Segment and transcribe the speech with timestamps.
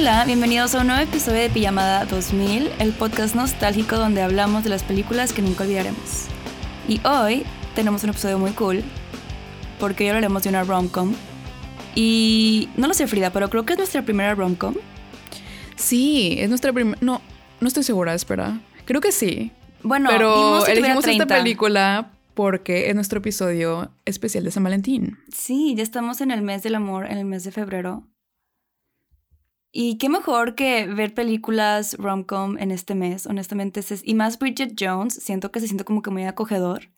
[0.00, 4.70] Hola, bienvenidos a un nuevo episodio de Pijamada 2000, el podcast nostálgico donde hablamos de
[4.70, 6.26] las películas que nunca olvidaremos.
[6.86, 7.42] Y hoy
[7.74, 8.84] tenemos un episodio muy cool,
[9.80, 11.12] porque hoy hablaremos de una rom-com.
[11.96, 14.76] Y no lo sé, Frida, pero creo que es nuestra primera rom-com.
[15.74, 16.96] Sí, es nuestra primera.
[17.00, 17.20] No,
[17.58, 18.60] no estoy segura, espera.
[18.84, 19.50] Creo que sí.
[19.82, 21.38] Bueno, Pero tuviera elegimos esta 30.
[21.38, 25.18] película porque es nuestro episodio especial de San Valentín.
[25.34, 28.04] Sí, ya estamos en el mes del amor, en el mes de febrero.
[29.70, 33.80] Y qué mejor que ver películas rom-com en este mes, honestamente.
[34.02, 36.90] Y más Bridget Jones, siento que se siente como que muy acogedor.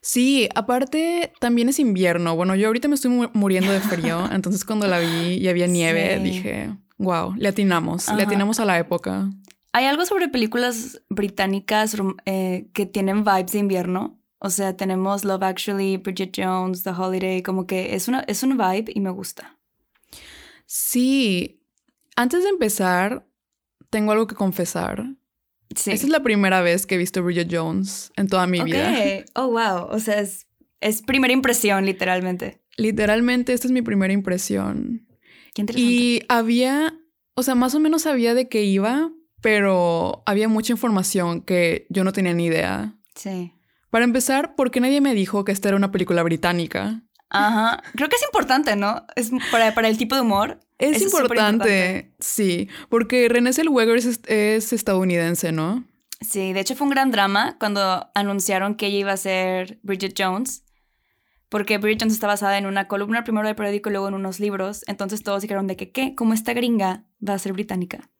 [0.00, 2.36] Sí, aparte también es invierno.
[2.36, 5.66] Bueno, yo ahorita me estoy mu- muriendo de frío, entonces cuando la vi y había
[5.66, 6.22] nieve, Sí.
[6.22, 8.22] dije, wow, le atinamos, le Ajá.
[8.22, 9.28] atinamos a la época.
[9.72, 14.18] Hay algo sobre películas británicas eh, que tienen vibes de invierno.
[14.38, 18.56] O sea, tenemos Love Actually, Bridget Jones, The Holiday, como que es, una, es un
[18.56, 19.58] vibe y me gusta.
[20.66, 21.57] Sí,
[22.18, 23.26] antes de empezar,
[23.90, 25.04] tengo algo que confesar.
[25.74, 25.90] Sí.
[25.92, 28.66] Esta es la primera vez que he visto Bridget Jones en toda mi Ok.
[28.66, 28.92] vida.
[29.34, 29.86] Oh, wow.
[29.90, 30.46] O sea, es,
[30.80, 32.62] es primera impresión, literalmente.
[32.76, 35.06] Literalmente, esta es mi primera impresión.
[35.54, 35.92] Qué interesante.
[35.92, 36.94] Y había,
[37.34, 42.02] o sea, más o menos sabía de qué iba, pero había mucha información que yo
[42.04, 42.94] no tenía ni idea.
[43.14, 43.52] Sí.
[43.90, 47.02] Para empezar, ¿por qué nadie me dijo que esta era una película británica?
[47.30, 47.82] Ajá.
[47.94, 49.04] Creo que es importante, ¿no?
[49.16, 50.60] Es para, para el tipo de humor.
[50.78, 55.84] Es Eso es importante, sí, porque René Zellweger es, es estadounidense, ¿no?
[56.20, 60.14] Sí, de hecho fue un gran drama cuando anunciaron que ella iba a ser Bridget
[60.16, 60.64] Jones.
[61.48, 64.38] Porque Bridget Jones está basada en una columna primero del periódico y luego en unos
[64.38, 64.84] libros.
[64.86, 66.14] Entonces todos dijeron de que, ¿qué?
[66.14, 68.10] Como esta gringa va a ser británica.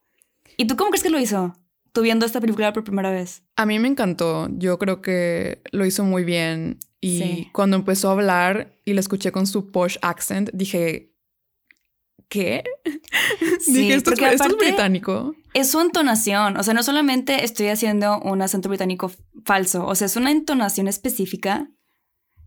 [0.56, 1.54] ¿Y tú cómo crees que lo hizo?
[1.92, 3.42] Tú viendo esta película por primera vez.
[3.56, 7.48] A mí me encantó, yo creo que lo hizo muy bien y Sí.
[7.52, 11.12] cuando empezó a hablar y la escuché con su posh accent, dije,
[12.28, 12.62] ¿qué?
[13.66, 15.34] dije, esto, es, esto es británico.
[15.54, 16.56] Es su entonación.
[16.56, 19.10] O sea, no solamente estoy haciendo un acento británico
[19.44, 19.86] falso.
[19.86, 21.68] O sea, es una entonación específica.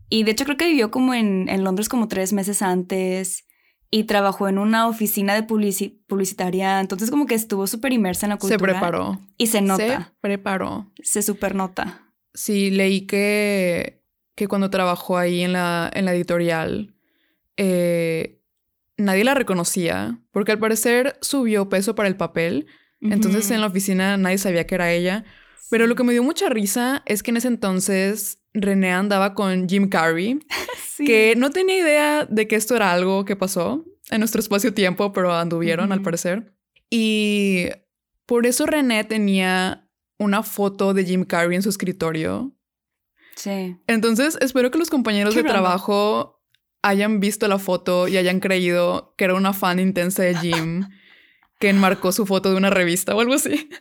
[0.09, 3.45] Y de hecho creo que vivió como en, en Londres como tres meses antes.
[3.93, 6.79] Y trabajó en una oficina de publici- publicitaria.
[6.79, 8.73] Entonces como que estuvo súper inmersa en la Se cultura.
[8.73, 9.19] preparó.
[9.37, 10.13] Y se Se nota.
[10.21, 10.91] preparó.
[11.03, 12.07] Se super nota.
[12.33, 14.01] Sí, leí que,
[14.35, 16.95] que cuando trabajó ahí en la, en la editorial,
[17.57, 18.40] eh,
[19.01, 22.67] nadie la reconocía, porque al parecer subió peso para el papel,
[23.01, 25.25] entonces en la oficina nadie sabía que era ella.
[25.69, 29.67] Pero lo que me dio mucha risa es que en ese entonces René andaba con
[29.67, 30.39] Jim Carrey,
[30.95, 31.05] Sí.
[31.05, 35.33] que no tenía idea de que esto era algo que pasó en nuestro espacio-tiempo, pero
[35.33, 36.53] anduvieron al parecer.
[36.89, 37.69] Y
[38.25, 39.89] por eso René tenía
[40.19, 42.53] una foto de Jim Carrey en su escritorio.
[43.35, 43.77] Sí.
[43.87, 46.30] Entonces, espero que los compañeros Qué de trabajo
[46.83, 50.87] hayan visto la foto y hayan creído que era una fan intensa de Jim
[51.59, 53.69] que enmarcó su foto de una revista o algo así.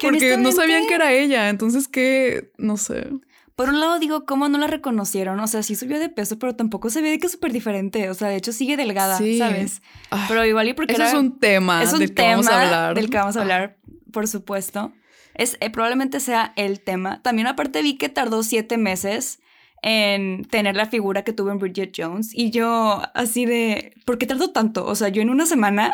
[0.00, 1.50] Que Porque no sabían que era ella.
[1.50, 3.06] Entonces, que no sé.
[3.54, 5.38] Por un lado digo, ¿cómo no la reconocieron?
[5.40, 8.08] O sea, sí subió de peso, pero tampoco se ve de que es súper diferente.
[8.10, 9.38] O sea, de hecho sigue delgada, Sí.
[9.38, 9.82] ¿sabes?
[10.10, 12.30] Ay, Pero igual y porque eso era- es un tema es un del que tema
[12.30, 12.94] vamos a hablar.
[12.94, 13.76] del que vamos a Ah, hablar,
[14.10, 14.92] por supuesto.
[15.34, 17.22] Es, eh, probablemente sea el tema.
[17.22, 19.38] También aparte vi que tardó siete meses
[19.82, 22.30] en tener la figura que tuvo en Bridget Jones.
[22.34, 24.84] Y yo así de, ¿por qué tardó tanto?
[24.86, 25.92] O sea, yo en una semana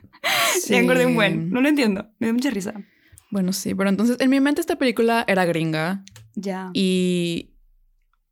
[0.60, 0.74] sí.
[0.74, 1.50] engordé un buen.
[1.50, 2.08] No lo entiendo.
[2.18, 2.74] Me da mucha risa.
[3.30, 6.04] Bueno, sí, pero entonces en mi mente esta película era gringa.
[6.34, 6.70] Ya.
[6.74, 7.54] Y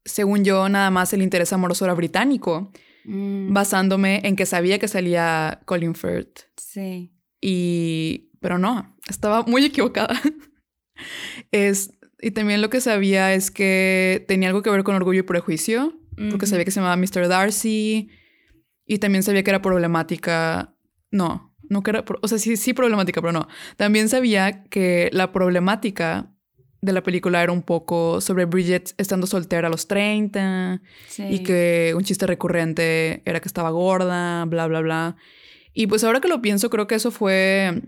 [0.05, 2.70] según yo, nada más el interés amoroso era británico,
[3.05, 6.41] Mm, basándome en que sabía que salía Colin Firth.
[6.56, 7.11] sí.
[7.46, 10.19] Y, pero no, estaba muy equivocada.
[11.52, 15.25] es, y también lo que sabía es que tenía algo que ver con orgullo y
[15.25, 15.99] prejuicio,
[16.31, 17.29] porque sabía que se llamaba Mr.
[17.29, 18.09] Darcy
[18.87, 20.75] y también sabía que era problemática.
[21.11, 23.49] No, no que era, o sea, sí, sí problemática, pero no.
[23.77, 26.31] También sabía que la problemática
[26.83, 31.23] de la película era un poco sobre Bridget estando soltera a los 30 Sí.
[31.31, 35.17] y que un chiste recurrente era que estaba gorda, bla, bla, bla.
[35.73, 37.83] Y pues ahora que lo pienso, creo que eso fue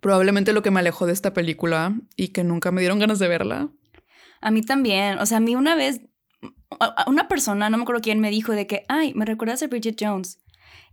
[0.00, 3.28] probablemente lo que me alejó de esta película y que nunca me dieron ganas de
[3.28, 3.68] verla.
[4.40, 5.18] A mí también.
[5.18, 6.00] O sea, a mí una vez,
[7.06, 9.96] una persona, no me acuerdo quién, me dijo de que, ay, me recuerdas a Bridget
[10.00, 10.38] Jones.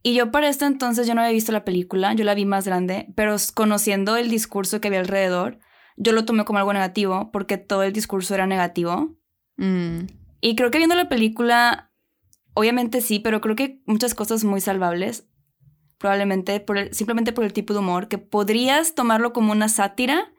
[0.04, 2.66] Y yo para esto entonces yo no había visto la película, yo la vi más
[2.66, 5.60] grande, pero conociendo el discurso que había alrededor,
[5.98, 9.16] yo lo tomé como algo negativo porque todo el discurso era negativo.
[9.58, 10.02] Mm,
[10.40, 11.92] Y creo que viendo la película,
[12.54, 15.28] obviamente sí, pero creo que muchas cosas muy salvables.
[15.98, 20.32] Probablemente por el- simplemente por el tipo de humor, que podrías tomarlo como una sátira,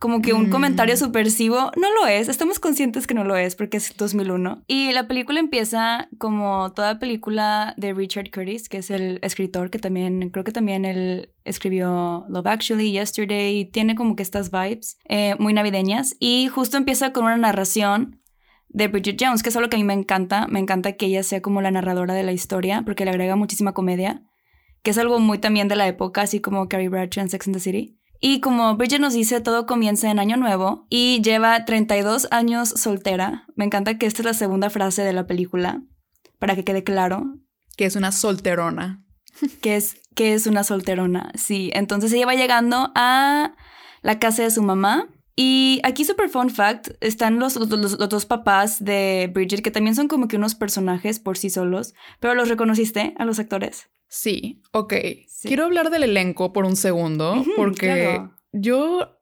[0.00, 0.50] como que un Mm.
[0.50, 1.70] comentario subversivo.
[1.80, 4.62] No lo es, estamos conscientes que no lo es porque es 2001.
[4.66, 9.78] Y la película empieza como toda película de Richard Curtis, que es el escritor que
[9.78, 14.98] también, creo que también él escribió Love Actually, Yesterday, y tiene como que estas vibes
[15.08, 16.16] eh, muy navideñas.
[16.18, 18.20] Y justo empieza con una narración
[18.68, 20.48] de Bridget Jones, que es algo que a mí me encanta.
[20.48, 23.72] Me encanta que ella sea como la narradora de la historia, porque le agrega muchísima
[23.72, 24.22] comedia,
[24.84, 27.56] que es algo muy también de la época, así como Carrie Bradshaw en Sex and
[27.56, 27.98] the City.
[28.20, 33.44] Y como Bridget nos dice, todo comienza en Año Nuevo y lleva 32 años soltera.
[33.56, 35.82] Me encanta que esta es la segunda frase de la película,
[36.38, 37.34] para que quede claro
[37.76, 39.02] que es una solterona.
[39.60, 41.32] que es, que es una solterona.
[41.34, 43.54] Sí, entonces ella va llegando a
[44.02, 45.08] la casa de su mamá.
[45.36, 49.72] Y aquí, super fun fact, están los, los, los- los dos papás de Bridget, que
[49.72, 51.94] también son como que unos personajes por sí solos.
[52.20, 53.88] Pero los reconociste a los actores.
[54.08, 54.92] Sí, ok.
[55.28, 55.48] Sí.
[55.48, 58.34] Quiero hablar del elenco por un segundo, porque claro.
[58.52, 59.18] yo,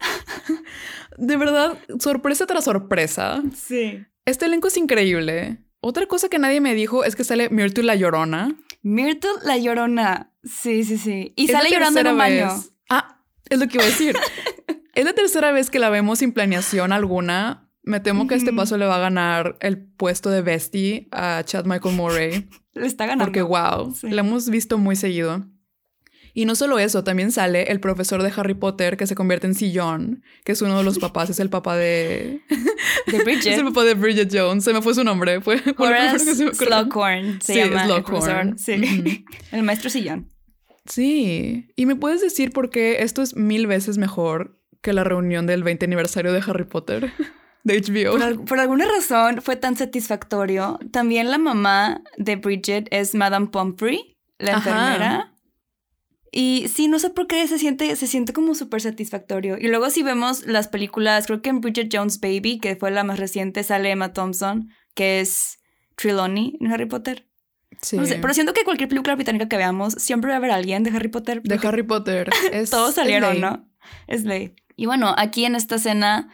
[1.16, 4.04] de verdad, sorpresa tras sorpresa, Sí.
[4.24, 5.58] este elenco es increíble.
[5.80, 8.54] Otra cosa que nadie me dijo es que sale Myrtle la Llorona.
[8.82, 10.32] Myrtle la llorona.
[10.44, 11.32] Sí, sí, sí.
[11.36, 12.46] Y Es sale llorando en un baño.
[12.48, 14.16] vez- Ah, es lo que iba a decir.
[14.94, 17.68] es la tercera vez que la vemos sin planeación alguna.
[17.84, 21.64] Me temo que este paso le va a ganar el puesto de Bestie a Chad
[21.64, 22.48] Michael Murray.
[22.74, 23.24] Le está ganando.
[23.26, 24.08] Porque wow, Sí.
[24.10, 25.44] la hemos visto muy seguido.
[26.34, 29.54] Y no solo eso, también sale el profesor de Harry Potter que se convierte en
[29.54, 32.40] sillón, que es uno de los papás, es el papá de...
[33.06, 33.58] De es Bridget.
[33.58, 35.60] el papá de Bridget Jones, se me fue su nombre, fue...
[35.76, 36.54] Horace se.
[36.54, 38.04] Slughorn se Sí, llama el Slughorn.
[38.04, 38.54] profesor.
[38.56, 38.72] Sí.
[39.00, 39.24] Ujú.
[39.56, 40.30] El maestro sillón.
[40.86, 45.46] Sí, y me puedes decir por qué esto es mil veces mejor que la reunión
[45.46, 47.12] del 20 aniversario de Harry Potter
[47.64, 48.12] de HBO.
[48.12, 50.78] Por, al- por alguna razón fue tan satisfactorio.
[50.90, 54.70] También la mamá de Bridget es Madame Pomfrey, la Ajá.
[54.70, 55.28] enfermera.
[56.34, 59.58] Y sí, no sé por qué se siente, se siente como súper satisfactorio.
[59.58, 63.04] Y luego si vemos las películas, creo que en Bridget Jones Baby, que fue la
[63.04, 65.58] más reciente, sale Emma Thompson, que es
[65.96, 67.28] Trelawney en Harry Potter.
[67.82, 67.96] Sí.
[67.98, 70.84] No sé, pero siento que cualquier película británica que veamos, siempre va a haber alguien
[70.84, 71.42] de Harry Potter.
[71.42, 72.30] de Harry Potter.
[72.52, 73.38] Es, todos salieron.
[73.40, 73.68] ¿no?
[74.06, 74.54] Es ley.
[74.74, 76.30] Y bueno, aquí en esta escena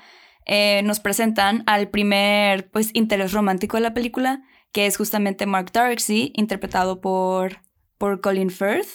[0.48, 5.70] eh, nos presentan al primer pues interés romántico de la película, que es justamente Mark
[5.72, 7.58] Darcy, interpretado por,
[7.98, 8.88] por Colin Firth.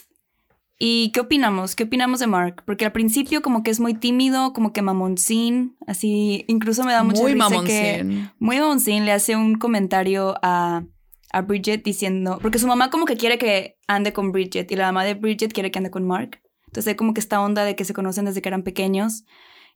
[0.80, 1.76] ¿Y qué opinamos?
[1.76, 2.64] ¿Qué opinamos de Mark?
[2.66, 7.04] Porque al principio como que es muy tímido, como que mamoncín, así, incluso me da
[7.04, 8.04] mucha Muy risa que...
[8.04, 8.32] mamoncín.
[8.40, 10.84] Muy mamoncín le hace un comentario a,
[11.32, 14.88] a Bridget diciendo, porque su mamá como que quiere que ande con Bridget y la
[14.88, 16.42] mamá de Bridget quiere que ande con Mark.
[16.66, 19.24] Entonces hay como que esta onda de que se conocen desde que eran pequeños.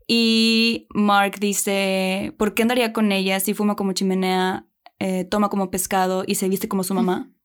[0.07, 4.65] Y Mark dice, ¿por qué andaría con ella si fuma como chimenea,
[4.99, 7.29] eh, toma como pescado y se viste como su mamá?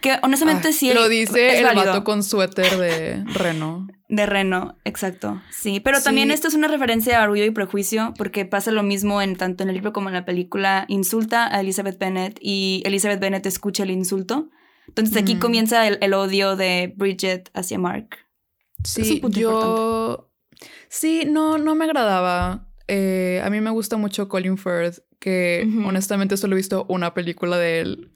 [0.00, 0.92] Que honestamente Ah, sí.
[0.92, 1.86] Lo dice es el válido.
[1.86, 3.86] vato con suéter de reno.
[4.10, 5.40] De Reno, exacto.
[5.50, 6.04] Sí, pero Sí.
[6.04, 9.62] también esto es una referencia a Orgullo y Prejuicio, porque pasa lo mismo en tanto
[9.62, 10.84] en el libro como en la película.
[10.88, 14.50] Insulta a Elizabeth Bennet y Elizabeth Bennet escucha el insulto.
[14.88, 15.38] Entonces aquí Mm.
[15.38, 18.18] comienza el, el odio de Bridget hacia Mark.
[18.84, 20.28] Es un Sí, yo...
[20.94, 22.68] Sí, no, no me agradaba.
[22.86, 27.58] Eh, a mí me gusta mucho Colin Firth, que honestamente solo he visto una película
[27.58, 28.12] de él,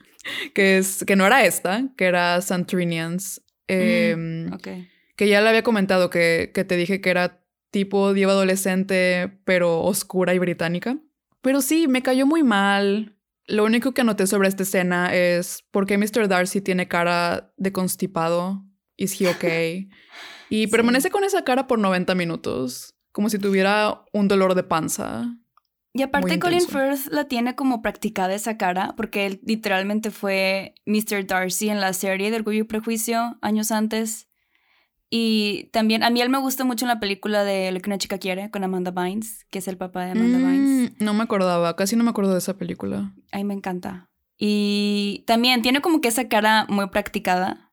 [0.55, 3.43] que, es, que no era esta, que era Santrinians.
[3.67, 4.69] Eh, Ok.
[5.17, 7.43] Que ya le había comentado que, que te dije que era
[7.73, 10.99] tipo diva adolescente, pero oscura y británica.
[11.43, 13.17] Pero sí, me cayó muy mal.
[13.49, 16.29] Lo único que anoté sobre esta escena es por qué Mr.
[16.29, 18.63] Darcy tiene cara de constipado.
[18.97, 19.89] ¿Is he okay?
[20.51, 25.37] Y permanece con esa cara por 90 minutos, como si tuviera un dolor de panza.
[25.95, 31.27] Y aparte Colin Firth la tiene como practicada esa cara, porque él literalmente fue Mr.
[31.27, 34.29] Darcy en la serie de Orgullo y Prejuicio años antes.
[35.11, 37.99] Y también, a mí él me gusta mucho en la película de Lo que una
[37.99, 40.93] chica quiere con Amanda Bynes, que es el papá de Amanda Mm, Bynes.
[41.01, 43.15] No me acordaba, casi no me acuerdo de esa película.
[43.33, 44.11] A mí me encanta.
[44.37, 47.68] Y también tiene como que esa cara muy practicada.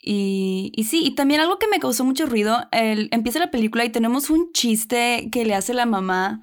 [0.00, 3.84] Y, y sí, y también algo que me causó mucho ruido, el, empieza la película
[3.84, 6.40] y tenemos un chiste que le hace la mamá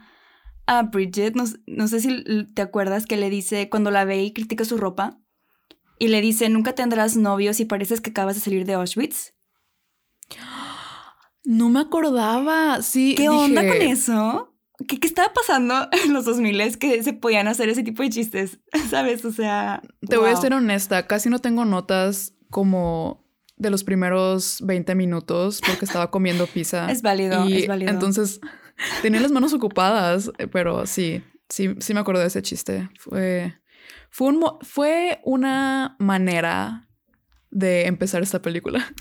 [0.67, 4.33] a Bridget, no, no sé si te acuerdas, que le dice cuando la ve y
[4.33, 5.19] critica su ropa,
[5.99, 9.33] y le dice, nunca tendrás novios y pareces que acabas de salir de Auschwitz.
[11.47, 13.13] No me acordaba, sí.
[13.15, 14.55] ¿Qué onda con eso?
[14.87, 18.59] ¿Qué, ¿Qué, estaba pasando en los 2000 que se podían hacer ese tipo de chistes?
[18.89, 19.23] ¿Sabes?
[19.25, 19.83] O sea...
[20.01, 20.25] Te wow.
[20.25, 23.24] voy a ser honesta, casi no tengo notas como
[23.57, 26.91] de los primeros 20 minutos porque estaba comiendo pizza.
[26.91, 27.91] es válido, y es válido.
[27.91, 28.39] Entonces
[29.01, 32.89] tenía las manos ocupadas, pero sí, sí, sí me acuerdo de ese chiste.
[32.99, 33.53] Fue,
[34.09, 36.87] fue, un, fue una manera
[37.51, 38.93] de empezar esta película.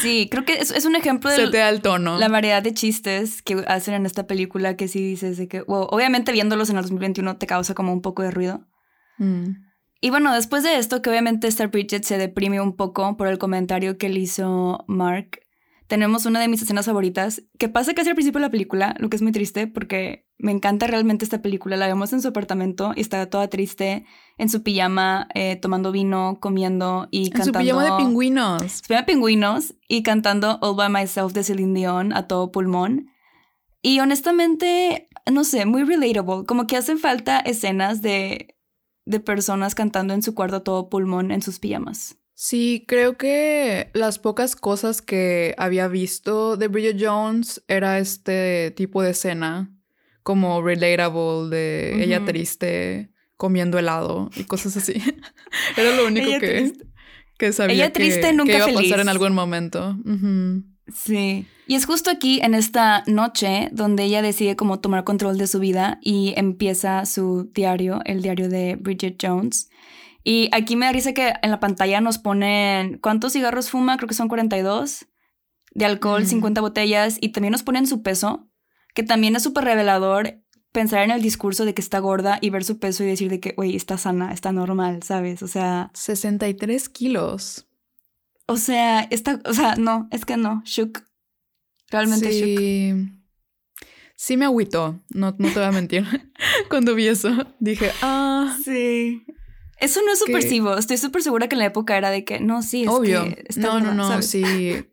[0.00, 2.18] Sí, creo que es, es un ejemplo de Se te da el tono.
[2.18, 5.86] la variedad de chistes que hacen en esta película que sí dices de que, wow,
[5.90, 8.66] obviamente viéndolos en el 2021 te causa como un poco de ruido.
[9.18, 9.65] Mm.
[10.00, 13.38] Y bueno, después de esto, que obviamente Star Bridget se deprime un poco por el
[13.38, 15.40] comentario que le hizo Mark,
[15.86, 19.08] tenemos una de mis escenas favoritas, que pasa casi al principio de la película, lo
[19.08, 21.76] que es muy triste porque me encanta realmente esta película.
[21.76, 24.04] La vemos en su apartamento y está toda triste,
[24.36, 27.60] en su pijama, eh, tomando vino, comiendo y en cantando.
[27.60, 28.72] su pijama de pingüinos.
[28.72, 33.06] Su pijama de pingüinos y cantando All by Myself de Celine Dion a todo pulmón.
[33.80, 36.44] Y honestamente, no sé, muy relatable.
[36.46, 38.55] Como que hacen falta escenas de,
[39.06, 42.16] de personas cantando en su cuarto a todo pulmón en sus pijamas.
[42.34, 49.02] Sí, creo que las pocas cosas que había visto de Bridget Jones era este tipo
[49.02, 49.72] de escena,
[50.22, 52.02] como relatable, de uh -huh.
[52.02, 54.94] ella triste comiendo helado y cosas así.
[55.78, 56.72] era lo único que,
[57.38, 58.78] que, sabía ella que, triste, nunca que iba feliz.
[58.78, 59.96] a pasar en algún momento.
[60.04, 60.64] Uh -huh.
[60.94, 61.46] Sí.
[61.66, 65.58] Y es justo aquí, en esta noche, donde ella decide como tomar control de su
[65.58, 69.68] vida y empieza su diario, el diario de Bridget Jones.
[70.22, 74.08] Y aquí me da risa que en la pantalla nos ponen cuántos cigarros fuma, creo
[74.08, 75.06] que son 42,
[75.72, 76.26] de alcohol, mm.
[76.26, 78.48] 50 botellas, y también nos ponen su peso,
[78.94, 82.62] que también es súper revelador pensar en el discurso de que está gorda y ver
[82.62, 85.42] su peso y decir de que, güey, está sana, está normal, ¿sabes?
[85.42, 85.90] O sea...
[85.94, 87.66] 63 kilos.
[88.46, 91.05] O sea, está, o sea, no, es que no, shook.
[91.90, 92.90] Realmente sí.
[92.90, 93.16] shook.
[94.18, 96.04] Sí me agüitó, no, no te voy a mentir.
[96.70, 98.56] Cuando vi eso, dije, ah...
[98.64, 99.24] Sí.
[99.78, 100.72] Eso no es subversivo.
[100.72, 100.80] Que...
[100.80, 103.24] Estoy súper segura que en la época era de que no, sí, es Obvio.
[103.24, 104.30] que está no, no, no, ¿sabes?
[104.30, 104.86] sí.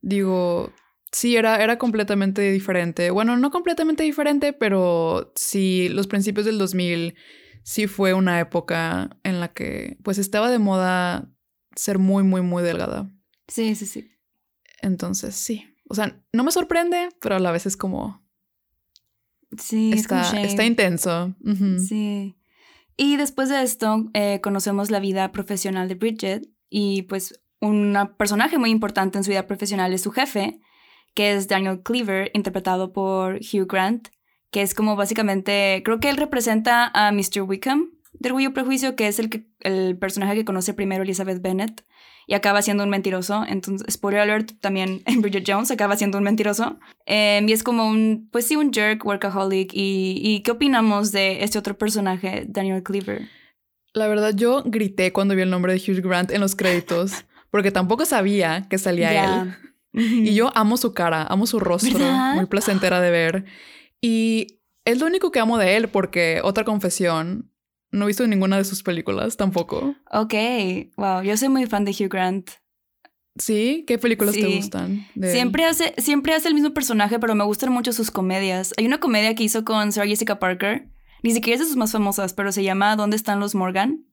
[0.00, 0.72] Digo,
[1.12, 3.10] sí, era, era completamente diferente.
[3.10, 7.14] Bueno, no completamente diferente, pero sí, los principios del 2000
[7.62, 11.30] sí fue una época en la que pues estaba de moda
[11.76, 13.10] ser muy, muy, muy delgada.
[13.46, 14.10] Sí, sí, sí.
[14.80, 15.67] Entonces, sí.
[15.88, 18.22] O sea, no me sorprende, pero a la vez es como...
[19.56, 21.34] Sí, está, es como está intenso.
[21.40, 21.78] Uh -huh.
[21.78, 22.36] Sí.
[22.96, 28.58] Y después de esto, eh, conocemos la vida profesional de Bridget y pues un personaje
[28.58, 30.60] muy importante en su vida profesional es su jefe,
[31.14, 34.08] que es Daniel Cleaver, interpretado por Hugh Grant,
[34.50, 37.42] que es como básicamente, creo que él representa a Mr.
[37.42, 41.40] Wickham de Orgullo y Prejuicio, que es el, que, el personaje que conoce primero Elizabeth
[41.42, 41.84] Bennet
[42.28, 43.42] y acaba siendo un mentiroso.
[43.48, 46.78] Entonces, spoiler alert, también en Bridget Jones acaba siendo un mentiroso.
[47.06, 49.72] Eh, y es como un, pues sí, un jerk, workaholic.
[49.72, 53.22] Y, ¿Y qué opinamos de este otro personaje, Daniel Cleaver?
[53.94, 57.70] La verdad, yo grité cuando vi el nombre de Hugh Grant en los créditos, porque
[57.70, 59.42] tampoco sabía que salía yeah.
[59.42, 60.26] él.
[60.26, 62.34] Y yo amo su cara, amo su rostro, ¿verdad?
[62.34, 63.46] muy placentera de ver.
[64.02, 67.50] Y es lo único que amo de él, porque otra confesión,
[67.90, 69.94] no he visto ninguna de sus películas tampoco.
[70.12, 70.34] Ok,
[70.96, 72.50] wow, yo soy muy fan de Hugh Grant.
[73.36, 73.84] ¿Sí?
[73.86, 74.40] ¿Qué películas Sí.
[74.40, 75.06] te gustan?
[75.14, 75.30] él?
[75.30, 78.74] Siempre hace, siempre hace el mismo personaje, pero me gustan mucho sus comedias.
[78.76, 80.88] Hay una comedia que hizo con Sarah Jessica Parker.
[81.22, 84.04] Ni siquiera es de sus más famosas, pero se llama ¿Dónde están los Morgan?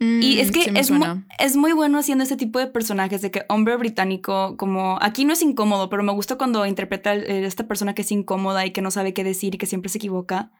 [0.00, 1.04] Y es Mm, que sí es, mu-
[1.38, 5.32] es muy bueno haciendo ese tipo de personajes, de que hombre británico, como aquí no
[5.32, 8.82] es incómodo, pero me gusta cuando interpreta a esta persona que es incómoda y que
[8.82, 10.50] no sabe qué decir y que siempre se equivoca.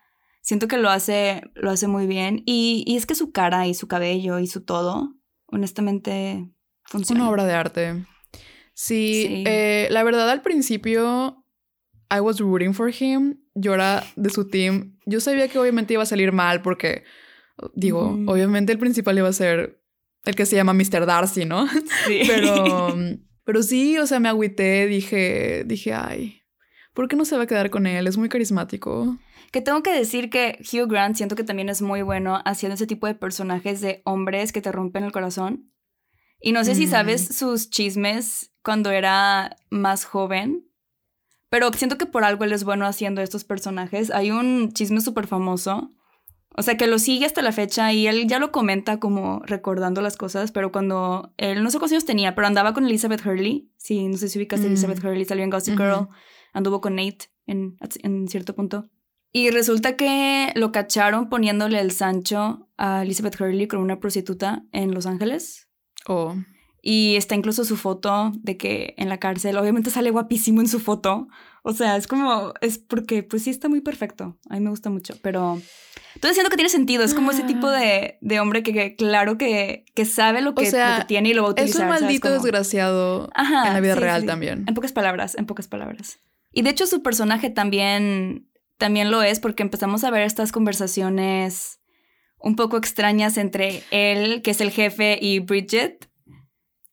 [0.44, 2.42] Siento que lo hace, lo hace muy bien.
[2.44, 5.14] Y, y es que su cara y su cabello y su todo,
[5.46, 6.46] honestamente,
[6.84, 7.22] funciona.
[7.22, 8.04] Una obra de arte.
[8.74, 9.44] Sí, Sí.
[9.46, 11.44] eh, la verdad al principio
[12.14, 13.38] I was rooting for him.
[13.54, 14.98] Yo era de su team.
[15.06, 17.04] Yo sabía que obviamente iba a salir mal porque,
[17.74, 19.80] digo, obviamente el principal iba a ser
[20.26, 21.06] el que se llama Mr.
[21.06, 21.66] Darcy, ¿no?
[22.06, 22.20] Sí.
[22.26, 22.94] Pero,
[23.44, 26.40] pero sí, o sea, me agüité, dije, dije, ay,
[26.94, 28.06] ¿por qué no se va a quedar con él?
[28.06, 29.18] Es muy carismático.
[29.54, 32.88] Que tengo que decir que Hugh Grant siento que también es muy bueno haciendo ese
[32.88, 35.70] tipo de personajes de hombres que te rompen el corazón.
[36.40, 37.34] Y no sé si sabes mm.
[37.34, 40.68] sus chismes cuando era más joven,
[41.50, 44.10] pero siento que por algo él es bueno haciendo estos personajes.
[44.10, 45.88] Hay un chisme súper famoso,
[46.56, 50.02] o sea, que lo sigue hasta la fecha y él ya lo comenta como recordando
[50.02, 53.70] las cosas, pero cuando él, no sé cuántos años tenía, pero andaba con Elizabeth Hurley.
[53.76, 55.06] Sí, no sé si ubicas a Elizabeth mm.
[55.06, 56.08] Hurley, salió en Gossip Girl,
[56.52, 58.90] anduvo con Nate en, en cierto punto.
[59.36, 64.94] Y resulta que lo cacharon poniéndole el Sancho a Elizabeth Hurley con una prostituta en
[64.94, 65.68] Los Ángeles.
[66.06, 66.36] Oh.
[66.80, 70.78] Y está incluso su foto de que en la cárcel, obviamente sale guapísimo en su
[70.78, 71.26] foto.
[71.64, 74.38] O sea, es como, es porque pues sí está muy perfecto.
[74.48, 75.60] A mí me gusta mucho, pero...
[76.14, 79.84] Estoy diciendo que tiene sentido, es como ese tipo de, de hombre que, claro que,
[79.96, 80.70] que sabe lo que,
[81.08, 81.76] tiene y lo va a utilizar.
[81.76, 84.64] Es un maldito desgraciado en la vida real también.
[84.68, 86.20] En pocas palabras, en pocas palabras.
[86.52, 91.80] Y de hecho su personaje también, también lo es porque empezamos a ver estas conversaciones
[92.38, 96.08] un poco extrañas entre él, que es el jefe, y Bridget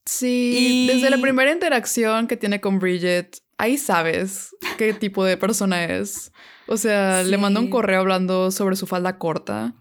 [0.05, 5.85] Sí, desde la primera interacción que tiene con Bridget, ahí sabes qué tipo de persona
[5.85, 6.31] es.
[6.67, 9.75] O sea, le manda un correo hablando sobre su falda corta.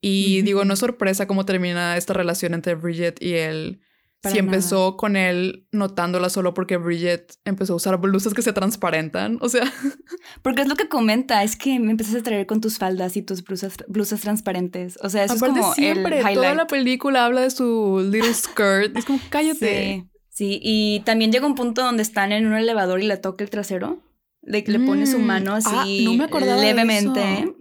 [0.00, 3.80] Y digo, no es sorpresa cómo termina esta relación entre Bridget y él
[4.24, 9.38] si empezó con él notándola solo porque Bridget empezó a usar blusas que se transparentan,
[9.40, 9.62] o sea.
[10.42, 13.22] Porque es lo que comenta, es que me empezaste a traer con tus faldas y
[13.22, 14.98] tus blusas, blusas transparentes.
[15.02, 18.96] O sea, eso es como siempre, toda la película habla de su little skirt.
[18.96, 20.08] Es como, cállate.
[20.28, 23.44] Sí, sí, y también llega un punto donde están en un elevador y le toca
[23.44, 24.02] el trasero
[24.46, 25.24] de que le pone su mm.
[25.24, 27.52] mano así ah, no me acordaba levemente.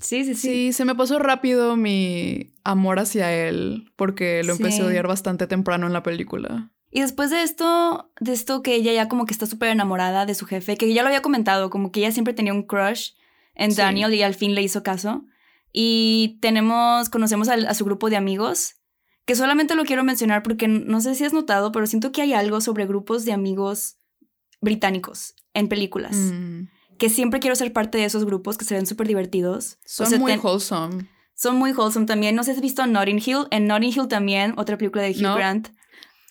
[0.00, 0.34] Sí, sí, sí.
[0.34, 5.46] Sí, se me pasó rápido mi amor hacia él porque lo empecé a odiar bastante
[5.46, 6.70] temprano en la película.
[6.90, 10.36] Y después de esto, de esto que ella ya como que está súper enamorada de
[10.36, 13.10] su jefe, que ya lo había comentado, como que ella siempre tenía un crush
[13.56, 15.24] en Daniel y al fin le hizo caso.
[15.72, 18.76] Y tenemos, conocemos a, a su grupo de amigos,
[19.24, 22.32] que solamente lo quiero mencionar porque no sé si has notado, pero siento que hay
[22.32, 23.96] algo sobre grupos de amigos
[24.60, 26.14] británicos en películas.
[26.14, 26.68] Mm.
[26.98, 29.78] Que siempre quiero ser parte de esos grupos que se ven súper divertidos.
[29.84, 31.08] Son muy wholesome.
[31.34, 32.36] Son muy wholesome también.
[32.36, 33.46] No sé si has visto Notting Hill.
[33.50, 35.68] En Notting Hill también, otra película de Hugh Grant.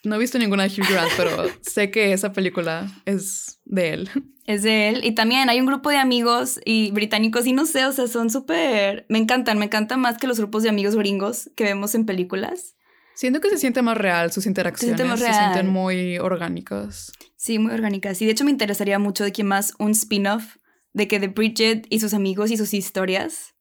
[0.04, 1.30] No he visto ninguna de Hugh Grant, pero
[1.62, 4.10] sé que esa película es de él.
[4.46, 5.06] Es de él.
[5.06, 8.30] Y también hay un grupo de amigos y británicos y no sé, o sea, son
[8.30, 9.06] súper...
[9.08, 12.76] Me encantan, me encantan más que los grupos de amigos gringos que vemos en películas.
[13.16, 15.00] Siento que se siente más real sus interacciones.
[15.00, 17.12] Se, se sienten muy orgánicas.
[17.36, 18.22] Sí, muy orgánicas.
[18.22, 20.58] Y de hecho me interesaría mucho de que más un spin-off
[20.94, 23.56] de que de Bridget y sus amigos y sus historias.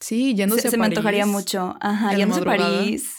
[0.00, 1.76] Sí, yéndose se, a se me antojaría mucho.
[1.80, 3.16] Ajá, yéndose a París.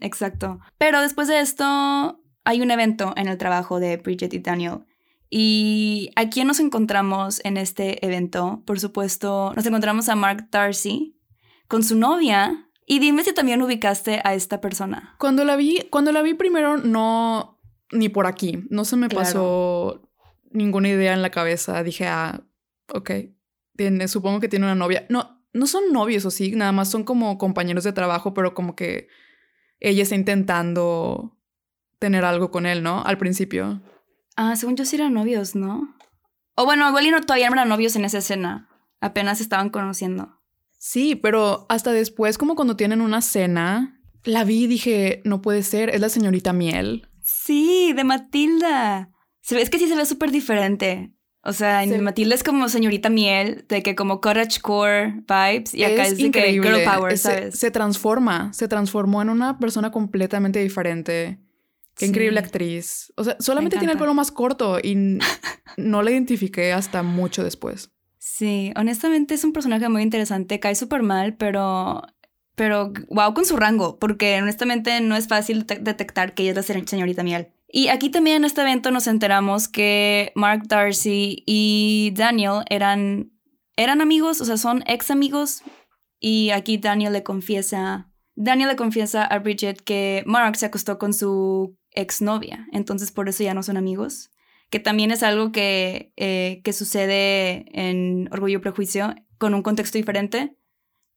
[0.00, 0.60] exacto.
[0.78, 4.84] Pero después de esto, hay un evento en el trabajo de Bridget y Daniel.
[5.30, 8.62] ¿Y a quién nos encontramos en este evento?
[8.64, 11.18] Por supuesto, nos encontramos a Mark Darcy
[11.66, 15.14] con su novia, y dime si también ubicaste a esta persona.
[15.18, 17.60] Cuando la vi, cuando la vi primero, no,
[17.92, 18.64] ni por aquí.
[18.70, 20.10] No se me pasó
[20.50, 21.82] ninguna idea en la cabeza.
[21.82, 22.40] Dije, ah,
[22.94, 23.10] ok,
[23.76, 25.04] tiene, supongo que tiene una novia.
[25.10, 28.74] No, no son novios o sí, nada más son como compañeros de trabajo, pero como
[28.74, 29.08] que
[29.80, 31.38] ella está intentando
[31.98, 33.02] tener algo con él, ¿no?
[33.04, 33.82] Al principio.
[34.34, 35.94] Ah, según yo sí eran novios, ¿no?
[36.54, 38.70] O bueno, igual y no todavía no eran novios en esa escena.
[39.02, 40.37] Apenas estaban conociendo.
[40.78, 45.62] Sí, pero hasta después, como cuando tienen una cena, la vi y dije, no puede
[45.62, 47.08] ser, es la señorita Miel.
[47.22, 49.10] Sí, de Matilda.
[49.42, 51.12] Se ve, es que sí se ve súper diferente.
[51.42, 56.06] O sea, en Matilda es como señorita Miel, de que como core vibes, y acá
[56.06, 57.58] es, de que girl power, ¿sabes?
[57.58, 61.38] Se, transforma, se transformó en una persona completamente diferente.
[61.94, 63.12] Qué increíble actriz.
[63.16, 64.94] O sea, solamente tiene el pelo más corto y
[65.76, 67.90] no la identifiqué hasta mucho después.
[68.30, 72.02] Sí, honestamente es un personaje muy interesante, cae súper mal, pero,
[72.54, 76.86] pero wow con su rango, porque honestamente no es fácil detectar que ella es la
[76.86, 77.48] señorita Miel.
[77.66, 83.32] Y aquí también en este evento nos enteramos que Mark Darcy y Daniel eran,
[83.76, 85.62] eran amigos, o sea, son ex amigos.
[86.20, 91.14] Y aquí Daniel le confiesa, Daniel le confiesa a Bridget que Mark se acostó con
[91.14, 94.30] su exnovia, entonces por eso ya no son amigos
[94.70, 99.98] que también es algo que, eh, que sucede en Orgullo y Prejuicio con un contexto
[99.98, 100.56] diferente,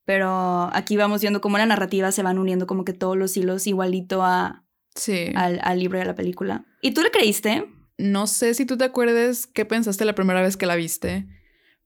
[0.05, 3.67] pero aquí vamos viendo cómo la narrativa se van uniendo como que todos los hilos
[3.67, 5.31] igualito a, sí.
[5.35, 6.65] al, al libro de la película.
[6.81, 7.65] ¿Y tú le creíste?
[8.01, 11.27] no sé si tú te acuerdes qué pensaste la primera vez que la viste,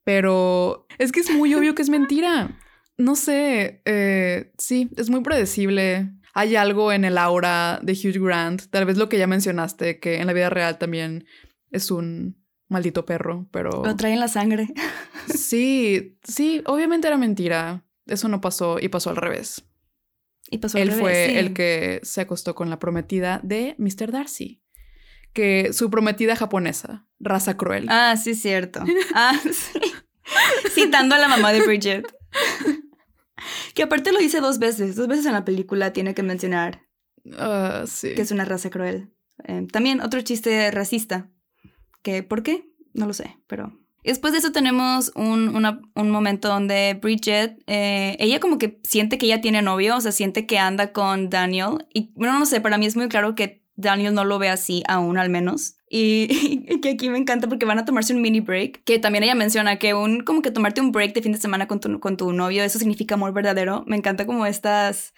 [0.04, 2.58] pero es que es muy obvio que es mentira.
[2.98, 6.12] No sé, eh, sí, es muy predecible.
[6.34, 10.20] Hay algo en el aura de Hugh Grant, tal vez lo que ya mencionaste, que
[10.20, 11.26] en la vida real también
[11.76, 13.84] es un maldito perro, pero...
[13.86, 14.68] Lo trae en la sangre.
[15.28, 17.84] Sí, sí, obviamente era mentira.
[18.08, 19.66] Eso no pasó y pasó al revés.
[20.50, 21.38] Y pasó al Él revés, fue sí.
[21.38, 24.12] el que se acostó con la prometida de Mr.
[24.12, 24.62] Darcy,
[25.34, 27.88] que su prometida japonesa, raza cruel.
[27.90, 28.84] Ah, sí, cierto.
[29.14, 29.80] Ah, sí.
[30.72, 32.06] Citando a la mamá de Bridget.
[33.74, 34.96] Que aparte lo dice dos veces.
[34.96, 36.82] Dos veces en la película tiene que mencionar
[37.38, 38.14] Ah, sí.
[38.16, 39.12] que es una raza cruel.
[39.44, 41.30] Eh, también otro chiste racista.
[42.28, 42.70] ¿Por qué?
[42.94, 43.78] No lo sé, pero...
[44.04, 49.26] Después de eso tenemos un, un momento donde Bridget, eh, ella como que siente que
[49.26, 51.88] ella tiene novio, o sea, siente que anda con Daniel.
[51.92, 54.84] Y bueno, no sé, para mí es muy claro que Daniel no lo ve así
[54.88, 55.78] aún al menos.
[55.90, 56.28] Y,
[56.70, 59.36] y que aquí me encanta porque van a tomarse un mini break, que también ella
[59.36, 62.16] menciona que un como que tomarte un break de fin de semana con tu, con
[62.16, 63.84] tu novio, eso significa amor verdadero.
[63.88, 65.16] Me encanta como estas,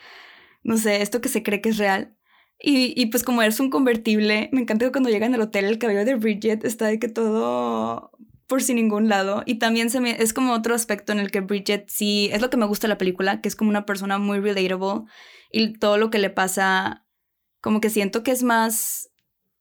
[0.64, 2.17] no sé, esto que se cree que es real.
[2.60, 5.78] Y, y pues como es un convertible, me encanta que cuando llegan al hotel el
[5.78, 8.12] cabello de Bridget está de que todo
[8.48, 9.44] por sin ningún lado.
[9.46, 12.50] Y también se me, es como otro aspecto en el que Bridget sí, es lo
[12.50, 15.06] que me gusta de la película, que es como una persona muy relatable
[15.52, 17.06] y todo lo que le pasa,
[17.62, 19.10] como que siento que es más...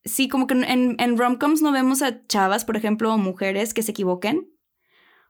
[0.04, 3.82] Sí, como que en, en romcoms no vemos a chavas, por ejemplo, o mujeres que
[3.82, 4.48] se equivoquen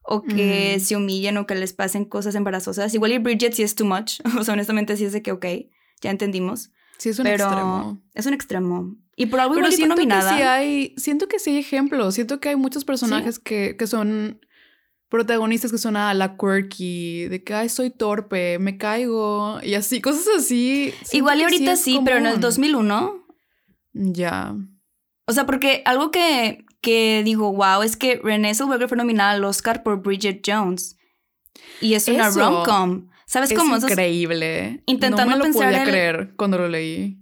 [0.02, 0.85] o que Ujú.
[0.85, 2.94] se humillen o que les pasen cosas embarazosas.
[2.94, 4.20] Igual y Bridget sí es too much.
[4.38, 5.46] O sea, honestamente sí es de que, ok,
[6.02, 6.70] ya entendimos.
[6.98, 8.02] Sí, es un pero extremo.
[8.14, 8.96] es un extremo.
[9.16, 10.37] Y por algo Pero siento que, nominada.
[10.37, 12.14] sí hay, siento que sí hay ejemplos.
[12.14, 14.40] Siento que hay muchos personajes que, que son
[15.09, 20.00] protagonistas que son a la quirky, de que ay, soy torpe, me caigo y así,
[20.00, 20.92] cosas así.
[21.02, 22.40] Siento Igual y que ahorita sí, pero en el común.
[22.42, 23.26] 2001.
[23.94, 24.54] Ya.
[25.26, 29.44] O sea, porque algo que, que digo, wow, es que Renée Zellweger fue nominada al
[29.44, 30.96] Oscar por Bridget Jones.
[31.80, 33.09] Y es una rom-com.
[33.26, 33.76] ¿Sabes Es cómo?
[33.76, 34.82] Esos- increíble.
[34.86, 37.18] intentando no me lo pensar podía el- creer cuando lo leí.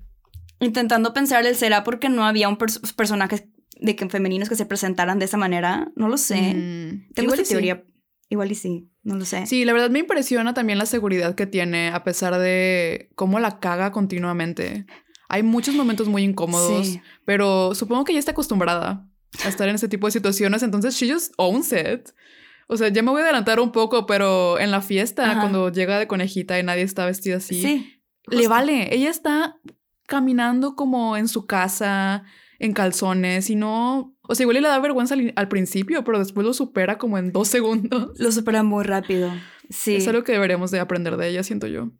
[0.60, 3.48] intentando pensar el será porque no había un pers- personaje
[3.80, 5.90] de que femeninos que se presentaran de esa manera.
[5.96, 6.36] No lo sé.
[6.54, 7.50] Mm, Tengo igual esta sí.
[7.54, 7.84] teoría.
[8.30, 9.46] Igual y sí, no lo sé.
[9.46, 13.58] Sí, la verdad me impresiona también la seguridad que tiene a pesar de cómo la
[13.60, 14.86] caga continuamente.
[15.28, 17.00] Hay muchos momentos muy incómodos, Sí.
[17.26, 19.06] pero supongo que ya está acostumbrada
[19.44, 22.10] a estar en ese tipo de situaciones, entonces she just owns it.
[22.68, 25.40] O sea, ya me voy a adelantar un poco, pero en la fiesta, Ajá.
[25.40, 28.00] cuando llega de conejita y nadie está vestida así, Sí.
[28.28, 28.50] le justo.
[28.50, 28.94] vale.
[28.94, 29.56] Ella está
[30.06, 32.24] caminando como en su casa,
[32.58, 34.14] en calzones, y no...
[34.26, 37.32] O sea, igual le da vergüenza al, al principio, pero después lo supera como en
[37.32, 38.18] dos segundos.
[38.18, 39.30] Lo supera muy rápido.
[39.68, 39.96] Sí.
[39.96, 41.90] Es algo que deberíamos de aprender de ella, siento yo.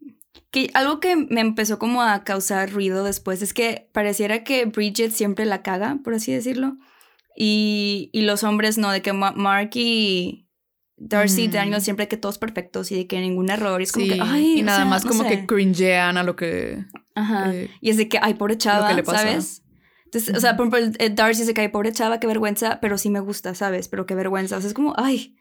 [0.51, 5.11] Que algo que me empezó como a causar ruido después es que pareciera que Bridget
[5.13, 6.77] siempre la caga, por así decirlo.
[7.37, 10.44] Y, y los hombres no, de que Ma- Mark y
[10.97, 11.53] Darcy y Mm.
[11.53, 13.81] Daniel siempre que todos perfectos y de que ningún error.
[13.81, 15.29] Y es como Sí, que, ay, y nada sea, más no como sé.
[15.31, 16.85] que cringean a lo que...
[17.15, 17.53] Ajá.
[17.55, 19.19] eh, Y es de que, ay, pobre chava, le pasa.
[19.19, 19.63] ¿sabes?
[20.05, 23.19] Entonces, o sea, por ejemplo, Darcy se cae, pobre chava, qué vergüenza, pero sí me
[23.21, 23.89] gusta, ¿sabes?
[23.89, 24.57] Pero qué vergüenza.
[24.57, 25.37] O sea, es como, ay,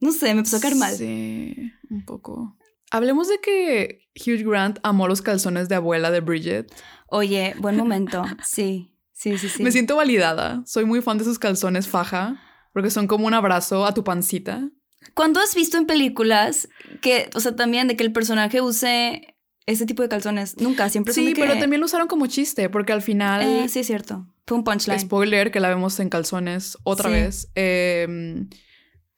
[0.00, 0.94] no sé, me empezó a caer mal.
[0.94, 1.54] Sí,
[1.90, 2.56] un poco.
[2.90, 6.72] Hablemos de que Hugh Grant amó los calzones de abuela de Bridget.
[7.08, 8.22] Oye, buen momento.
[8.44, 9.62] Sí, sí, sí, sí.
[9.62, 10.62] Me siento validada.
[10.66, 12.40] Soy muy fan de sus calzones faja,
[12.72, 14.70] porque son como un abrazo a tu pancita.
[15.14, 16.68] ¿Cuándo has visto en películas
[17.00, 20.56] que, o sea, también de que el personaje use ese tipo de calzones?
[20.60, 21.40] Nunca, siempre son Sí, de que...
[21.40, 23.42] pero también lo usaron como chiste, porque al final...
[23.42, 24.26] Eh, sí, es cierto.
[24.46, 25.00] Fue un punchline.
[25.00, 27.14] Spoiler, que la vemos en calzones otra Sí.
[27.14, 27.48] vez.
[27.54, 28.46] eh,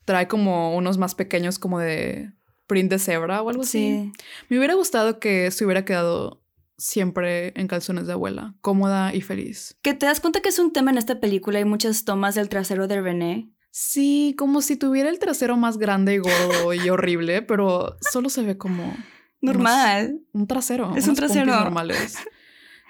[0.05, 2.33] trae como unos más pequeños como de
[2.67, 3.79] print de cebra o algo así.
[3.79, 4.13] Sí.
[4.49, 6.43] Me hubiera gustado que se hubiera quedado
[6.79, 9.77] siempre en calzones de abuela, cómoda y feliz.
[9.83, 11.59] Que te das cuenta que es un tema en esta película.
[11.59, 13.51] Hay muchas tomas del trasero de René.
[13.71, 18.43] Sí, como si tuviera el trasero más grande y gordo y horrible, pero solo se
[18.43, 18.97] ve como
[19.41, 20.21] Normal.
[20.33, 20.95] un trasero.
[20.97, 21.47] Es un trasero.
[21.55, 22.17] normales.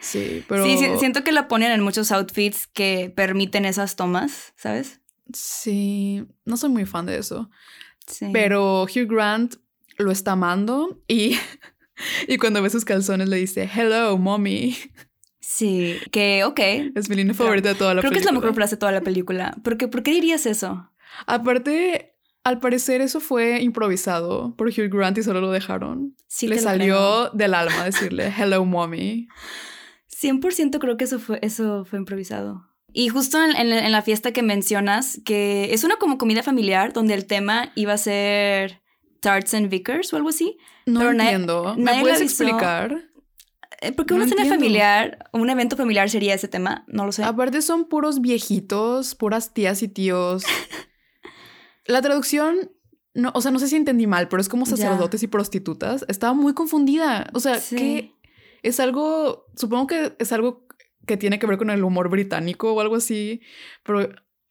[0.00, 4.52] Sí, pero Sí, sí, siento que la ponen en muchos outfits que permiten esas tomas,
[4.56, 5.00] ¿sabes?
[5.34, 7.50] sí, no soy muy fan de eso.
[8.06, 8.28] Sí.
[8.32, 9.56] Pero Hugh Grant
[9.98, 11.36] lo está amando y,
[12.28, 14.74] y cuando ve sus calzones le dice, hello, mommy.
[15.50, 16.60] Sí, que ok.
[16.94, 18.48] Es mi línea favorita de toda la Creo que es la película.
[18.48, 19.56] mejor frase de toda la película.
[19.64, 20.90] Porque, ¿Por qué dirías eso?
[21.26, 26.14] Aparte, al parecer eso fue improvisado por Hugh Grant y solo lo dejaron.
[26.26, 27.30] Sí, le salió creo.
[27.30, 29.26] del alma decirle, hello, mommy.
[30.22, 32.66] 100% creo que eso fue, eso fue improvisado.
[32.92, 36.92] Y justo en, en- en la fiesta que mencionas, que es una como comida familiar
[36.92, 38.82] donde el tema iba a ser
[39.20, 40.58] Tarts and Vickers o algo así.
[40.86, 41.74] No Pero entiendo.
[41.78, 42.44] ¿Me puedes avisó.
[42.44, 43.04] explicar?
[43.80, 44.56] Eh, Porque No una cena entiendo.
[44.64, 47.22] familiar, un evento familiar sería ese tema, no lo sé.
[47.24, 50.42] Aparte son puros viejitos, puras tías y tíos.
[51.86, 52.70] La traducción,
[53.14, 54.72] no, o sea, no sé si entendí mal, pero es como Ya.
[54.76, 56.04] sacerdotes y prostitutas.
[56.08, 57.30] Estaba muy confundida.
[57.34, 57.76] O sea, Sí.
[57.76, 58.12] que
[58.62, 60.66] es algo, supongo que es algo
[61.06, 63.40] que tiene que ver con el humor británico o algo así,
[63.84, 64.08] pero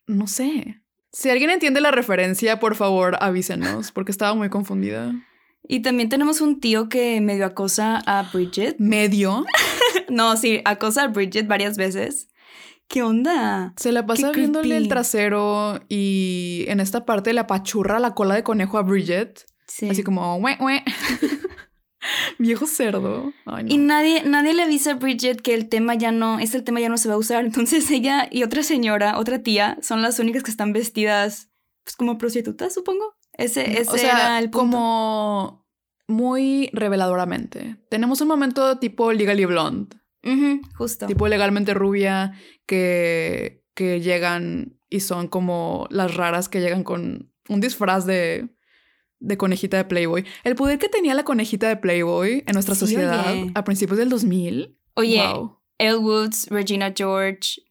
[0.07, 0.81] no sé.
[1.11, 5.13] Si alguien entiende la referencia, por favor avísenos, porque estaba muy confundida.
[5.67, 8.77] Y también tenemos un tío que medio acosa a Bridget.
[8.79, 9.45] Medio.
[10.09, 12.29] No, sí, acosa a Bridget varias veces.
[12.87, 13.73] ¿Qué onda?
[13.77, 14.89] Se la pasa Qué viéndole el creepy.
[14.89, 19.45] trasero y en esta parte le apachurra la cola de conejo a Bridget.
[19.67, 19.89] Sí.
[19.89, 20.83] Así como, "Ue, ue".
[22.37, 23.33] Viejo cerdo.
[23.45, 23.73] Ay, no.
[23.73, 26.89] Y nadie, nadie le avisa a Bridget que el tema ya no, este tema ya
[26.89, 27.43] no se va a usar.
[27.45, 31.49] Entonces ella y otra señora, otra tía, son las únicas que están vestidas
[31.83, 33.15] pues como prostitutas, supongo.
[33.37, 34.57] Ese, ese o sea, era el punto.
[34.59, 35.67] como
[36.07, 37.77] muy reveladoramente.
[37.89, 39.95] Tenemos un momento tipo Legally Blonde,
[40.75, 41.05] justo.
[41.07, 42.33] tipo legalmente rubia,
[42.65, 48.49] que, que llegan y son como las raras que llegan con un disfraz de,
[49.19, 50.25] de conejita de Playboy.
[50.43, 53.51] El poder que tenía la conejita de Playboy en nuestra Sí, sociedad oye.
[53.53, 54.77] a principios del 2000.
[54.95, 55.59] Oye, wow.
[55.77, 57.61] Elle Woods, Regina George,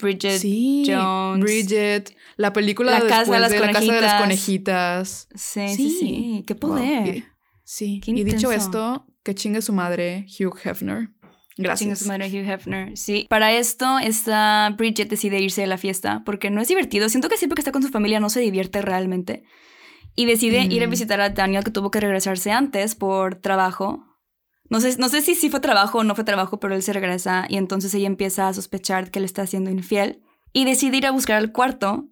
[0.00, 1.40] Bridget Sí, Jones.
[1.44, 5.28] Bridget, la película La después casa de las de la casa de las conejitas.
[5.34, 6.44] Sí, sí, sí.
[6.46, 6.60] Qué Wow.
[6.60, 7.16] poder.
[7.16, 7.24] Y-
[7.66, 8.00] Sí.
[8.04, 11.08] Qué y dicho esto, que chingue su madre Hugh Hefner.
[11.56, 12.00] Gracias.
[12.00, 12.96] su madre Hugh Hefner.
[12.98, 13.26] Sí.
[13.30, 17.08] Para esto, esta Bridget decide irse de la fiesta porque no es divertido.
[17.08, 19.44] Siento que siempre que está con su familia no se divierte realmente.
[20.16, 20.90] Y decide ir a Mm.
[20.90, 24.04] visitar a Daniel que tuvo que regresarse antes por trabajo.
[24.68, 26.92] No sé, no sé si sí fue trabajo o no fue trabajo, pero él se
[26.92, 31.06] regresa y entonces ella empieza a sospechar que le está haciendo infiel y decide ir
[31.06, 32.08] a buscar al cuarto.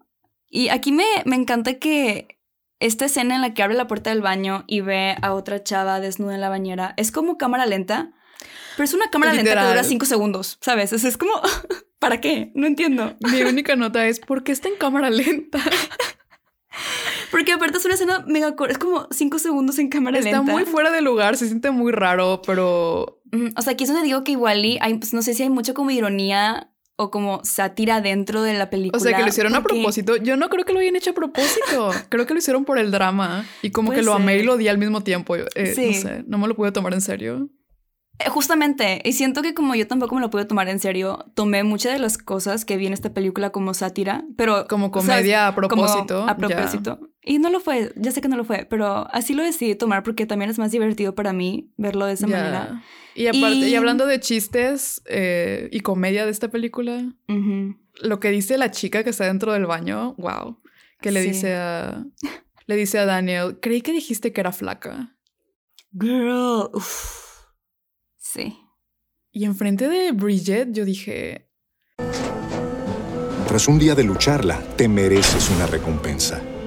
[0.55, 2.39] Y aquí me, me encanta que
[2.79, 5.99] esta escena en la que abre la puerta del baño y ve a otra chava
[5.99, 8.13] desnuda en la bañera es como cámara lenta,
[8.77, 10.93] pero es una cámara lenta que dura cinco segundos, ¿sabes?
[10.93, 11.33] Es, es como,
[11.99, 12.53] ¿para qué?
[12.55, 13.17] No entiendo.
[13.21, 15.59] Mi única nota es ¿por qué está en cámara lenta?
[17.31, 20.53] Porque aparte es una escena mega corta, es como cinco segundos en cámara Está lenta.
[20.53, 23.23] muy fuera de lugar, se siente muy raro, pero
[23.57, 25.49] O sea, aquí es donde digo que igual y hay, pues, no sé si hay
[25.49, 28.99] mucho como ironía o como sátira dentro de la película.
[28.99, 30.17] o sea, que lo hicieron a propósito.
[30.17, 31.91] Yo no creo que lo hayan hecho a propósito.
[32.09, 34.47] creo que lo hicieron por el drama y como Puede que lo amé y ser.
[34.47, 35.37] lo odié al mismo tiempo.
[35.37, 35.87] Eh, Sí.
[35.89, 37.49] No sé, no me lo pude tomar en serio.
[38.19, 41.65] Eh, Justamente, y siento que como yo tampoco me lo pude tomar en serio, tomé
[41.65, 44.67] muchas de las cosas que vi en esta película como sátira, pero...
[44.69, 46.29] Como comedia a Como propósito.
[46.29, 47.01] a propósito.
[47.25, 50.03] Y no lo fue, ya sé que no lo fue, pero así lo decidí tomar
[50.03, 52.83] porque también es más divertido para mí verlo de esa manera.
[53.15, 53.65] Y aparte, y...
[53.71, 57.15] Y- hablando de chistes eh, y comedia de esta película,
[58.01, 60.59] lo que dice la chica que está dentro del baño, wow,
[61.01, 61.29] que le Sí.
[61.29, 62.05] dice a
[62.67, 65.17] le dice a Daniel, creí que dijiste que era flaca.
[65.93, 67.43] Girl, uf.
[68.17, 68.57] Sí.
[69.31, 71.49] Y enfrente de Bridget yo dije,
[73.47, 76.41] Tras un día de lucharla, te mereces una recompensa,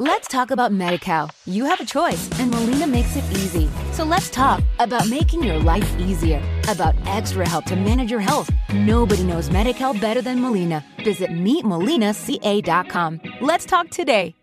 [0.00, 1.30] Let's talk about MediCal.
[1.46, 3.70] You have a choice, and Molina makes it easy.
[3.92, 8.50] So let's talk about making your life easier, about extra help to manage your health.
[8.72, 10.84] Nobody knows MediCal better than Molina.
[11.04, 13.20] Visit meetmolinaca.com.
[13.40, 14.34] Let's talk today.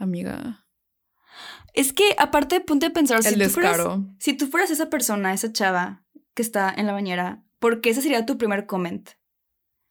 [0.00, 0.64] amiga,
[1.74, 5.52] Es que aparte, ponte a pensar, si tú, fueras, si tú fueras esa persona, esa
[5.52, 6.04] chava
[6.34, 9.10] que está en la bañera, ¿por qué ese sería tu primer comment?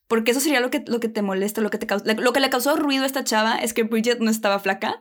[0.10, 2.50] Porque eso sería lo que, lo que te molesta, lo que, te lo que le
[2.50, 5.00] causó ruido a esta chava es que Bridget no estaba flaca.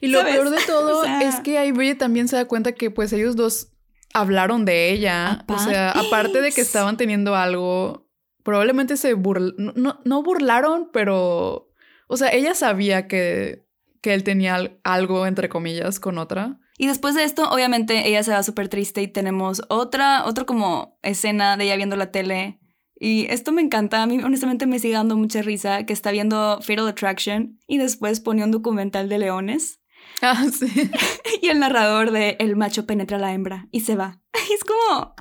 [0.00, 0.34] Y lo ¿sabes?
[0.34, 3.12] peor de todo O sea- es que ahí Bridget también se da cuenta que pues
[3.12, 3.68] ellos dos
[4.14, 5.44] hablaron de ella.
[5.48, 6.06] O sea, Aparte.
[6.08, 8.08] aparte de que estaban teniendo algo,
[8.42, 11.68] probablemente se burl no, no, burlaron, pero,
[12.08, 13.66] o sea, ella sabía que,
[14.00, 16.58] que él tenía al- algo, entre comillas, con otra.
[16.78, 20.98] Y después de esto, obviamente, ella se va súper triste y tenemos otra, otra como
[21.02, 22.58] escena de ella viendo la tele.
[22.98, 26.58] Y esto me encanta, a mí honestamente me sigue dando mucha risa, que está viendo
[26.62, 29.80] Fatal Attraction y después pone un documental de leones
[30.22, 30.66] Ah, sí.
[31.42, 34.20] y el narrador de El macho penetra a la hembra y se va.
[34.48, 35.14] Y es como...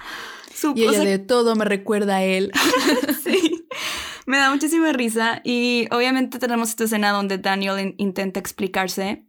[0.53, 2.51] Su, Y o ella sea, de todo me recuerda a él.
[3.23, 3.67] sí.
[4.25, 5.41] Me da muchísima risa.
[5.43, 9.27] Y obviamente tenemos esta escena donde Daniel in- intenta explicarse.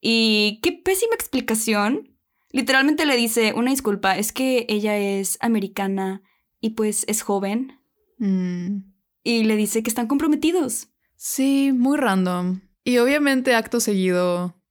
[0.00, 2.16] Y qué pésima explicación.
[2.50, 6.22] Literalmente le dice, una disculpa, es que ella es americana
[6.60, 7.75] y pues es joven.
[8.18, 8.92] Mm.
[9.22, 10.88] y le dice que están comprometidos.
[11.16, 12.60] Sí, muy random.
[12.84, 14.62] Y obviamente acto seguido,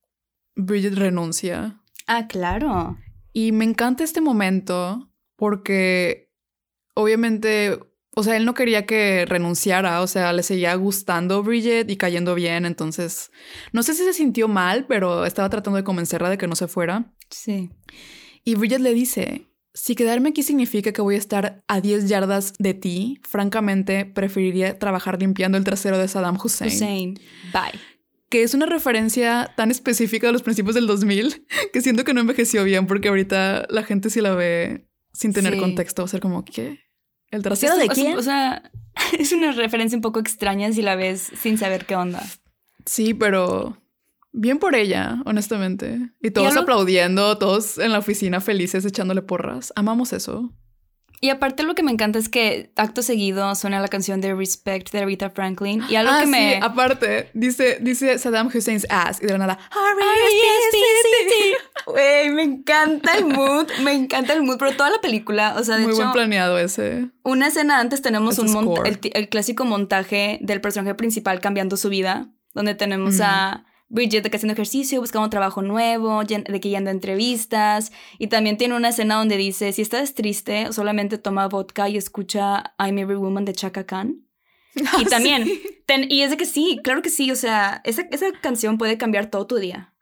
[0.56, 1.82] Bridget renuncia.
[2.08, 2.98] Ah, claro.
[3.34, 6.32] Y me encanta este momento porque
[6.94, 7.80] obviamente,
[8.16, 12.36] o sea, él no quería que renunciara, o sea, le seguía gustando Bridget y cayendo
[12.36, 13.32] bien, entonces,
[13.74, 16.68] no sé si se sintió mal, pero estaba tratando de convencerla de que no se
[16.68, 17.14] fuera.
[17.30, 17.70] Sí.
[18.46, 22.54] Y Bridget le dice, si quedarme aquí significa que voy a estar a 10 yardas
[22.60, 26.70] de ti, francamente preferiría trabajar limpiando el trasero de Saddam Hussein.
[26.72, 27.14] Hussein.
[27.52, 27.80] Bye.
[28.30, 32.22] Que es una referencia tan específica de los principios del 2000 que siento que no
[32.22, 35.60] envejeció bien porque ahorita la gente si la ve sin tener Sí.
[35.60, 36.80] contexto va a ser como, ¿qué?
[37.30, 38.18] ¿El trasero de quién?
[38.18, 38.72] O sea,
[39.20, 42.24] es una referencia un poco extraña si la ves sin saber qué onda.
[42.86, 43.78] Sí, pero
[44.36, 46.12] bien por ella, honestamente.
[46.22, 49.74] Y todos aplaudiendo, todos en la oficina felices echándole porras.
[49.76, 50.52] Amamos eso.
[51.22, 54.92] Y aparte lo que me encanta es que acto seguido suena la canción de Respect
[54.92, 55.82] de Rita Franklin.
[55.90, 56.60] Y algo ah, que me...
[56.62, 59.60] aparte, dice, dice Saddam Hussein's ass y de la nada,
[61.86, 65.78] Güey, me encanta el mood, me encanta el mood, pero toda la película, o sea,
[65.78, 67.10] de Muy hecho, buen planeado ese.
[67.24, 68.56] una escena antes tenemos un
[69.14, 74.38] el clásico montaje del personaje principal cambiando su vida, donde tenemos a Bridget de que
[74.38, 79.16] haciendo ejercicio, buscando trabajo nuevo, de que yendo a entrevistas, y también tiene una escena
[79.16, 83.86] donde dice, si estás triste, solamente toma vodka y escucha I'm Every Woman de Chaka
[83.86, 84.22] Khan.
[85.00, 85.48] Y también,
[85.86, 88.98] ten- y es de que sí, claro que sí, o sea, esa, esa canción puede
[88.98, 89.94] cambiar todo tu día.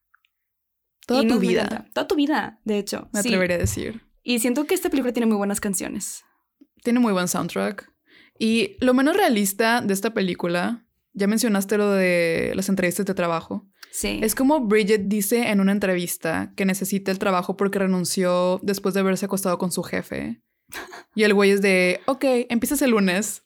[1.05, 1.85] Toda Y tu vida, encanta.
[1.93, 3.09] Toda tu vida, de hecho.
[3.13, 3.27] me sí.
[3.27, 4.01] atrevería a decir.
[4.23, 6.23] Y siento que esta película tiene muy buenas canciones.
[6.83, 7.91] Tiene muy buen soundtrack.
[8.39, 13.67] Y lo menos realista de esta película, ya mencionaste lo de las entrevistas de trabajo.
[13.93, 14.19] Sí.
[14.23, 19.01] Es como Bridget dice en una entrevista que necesita el trabajo porque renunció después de
[19.01, 20.41] haberse acostado con su jefe.
[21.13, 23.43] Y el güey es de, ok, empiezas el lunes.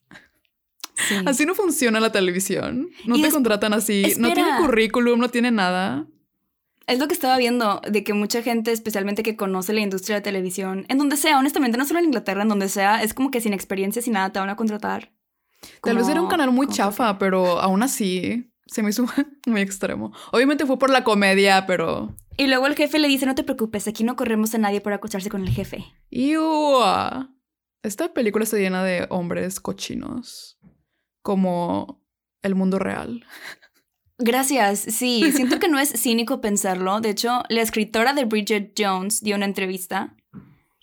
[0.96, 1.16] sí.
[1.26, 2.88] Así no funciona la televisión.
[3.06, 4.14] No Y te contratan así.
[4.20, 6.08] No tiene currículum, no tiene nada.
[6.88, 10.22] Es lo que estaba viendo, de que mucha gente, especialmente que conoce la industria de
[10.22, 13.42] televisión, en donde sea, honestamente, no solo en Inglaterra, en donde sea, es como que
[13.42, 15.12] sin experiencia, sin nada, te van a contratar.
[15.84, 19.06] Tal vez era un canal muy chafa, pero aún así se me hizo
[19.47, 20.12] muy extremo.
[20.32, 22.15] Obviamente fue por la comedia, pero...
[22.38, 24.93] Y luego el jefe le dice, no te preocupes, aquí no corremos a nadie por
[24.93, 25.86] acostarse con el jefe.
[26.10, 26.41] ¡Iu!
[27.84, 30.60] Esta película está llena de hombres cochinos.
[31.21, 32.03] Como
[32.43, 33.25] el mundo real.
[34.19, 37.01] Gracias, sí, siento que no es cínico pensarlo.
[37.01, 40.15] De hecho, la escritora de Bridget Jones dio una entrevista.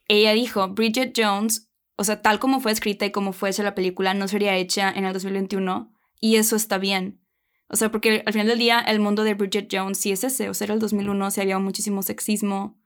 [0.06, 3.74] Ella dijo, Bridget Jones, o sea, tal como fue escrita y como fue hecha la
[3.74, 7.20] película, no sería hecha en el 2021 y eso está bien.
[7.68, 10.48] O sea, porque al final del día el mundo de Bridget Jones sí es ese.
[10.48, 12.78] O sea, era el 2001, sí había muchísimo sexismo.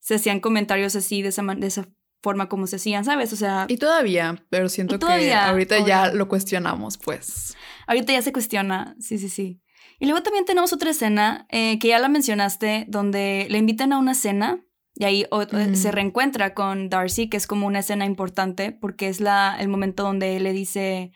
[0.00, 1.88] Se hacían comentarios así, de esa, de esa
[2.22, 3.32] forma como se hacían, ¿sabes?
[3.32, 7.56] O sea, Y todavía, pero siento todavía, que ahorita ya lo cuestionamos, pues.
[7.86, 9.60] Ahorita ya se cuestiona, sí, sí, sí.
[9.98, 13.98] Y luego también tenemos otra escena eh, que ya la mencionaste, donde le invitan a
[13.98, 14.60] una cena
[14.94, 15.76] y ahí o- Ujú.
[15.76, 20.02] se reencuentra con Darcy, que es como una escena importante porque es la, el momento
[20.02, 21.12] donde él le dice,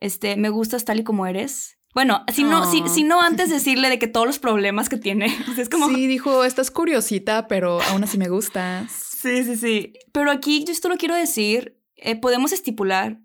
[0.00, 1.73] este, me gustas tal y como eres.
[1.94, 5.26] Bueno, si no, si, si no antes decirle de que todos los problemas que tiene,
[5.58, 5.88] es como...
[5.88, 8.90] Sí, dijo, estás curiosita, pero aún así me gustas.
[8.92, 9.92] Sí, sí, sí.
[10.12, 13.20] Pero aquí yo esto lo quiero decir, eh, podemos estipular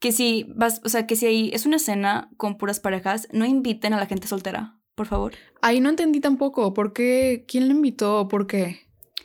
[0.00, 3.44] que si vas, o sea, que si ahí es una escena con puras parejas, no
[3.46, 5.32] inviten a la gente soltera, por favor.
[5.62, 6.74] Ahí no entendí tampoco.
[6.74, 7.44] ¿Por qué?
[7.48, 8.28] ¿Quién le invitó?
[8.28, 8.80] ¿Por qué?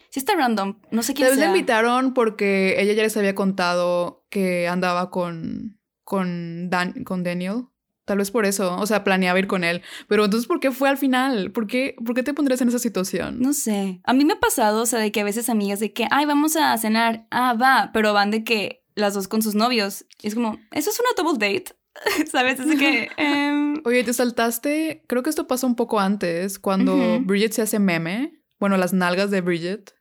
[0.10, 3.34] Si está random, no sé quién Tal vez le invitaron porque ella ya les había
[3.36, 7.66] contado que andaba con, con, Dan- con Daniel.
[8.06, 8.76] Tal vez por eso.
[8.78, 9.82] O sea, planeaba ir con él.
[10.08, 11.52] Pero entonces, ¿por qué fue al final?
[11.52, 13.40] ¿Por qué, ¿por qué te pondrías en esa situación?
[13.40, 14.02] No sé.
[14.04, 16.26] A mí me ha pasado, o sea, de que a veces amigas de que, ay,
[16.26, 17.28] vamos a cenar.
[17.32, 17.92] Ah, va.
[17.94, 20.06] Pero van de que las dos con sus novios.
[20.22, 21.76] Y es como, eso es una double date.
[22.32, 22.60] ¿Sabes?
[22.60, 23.10] Es que.
[23.18, 25.04] em, Oye, te saltaste.
[25.08, 27.22] Creo que esto pasó un poco antes, cuando.
[27.22, 28.44] Bridget se hace meme.
[28.60, 29.94] Bueno, las nalgas de Bridget.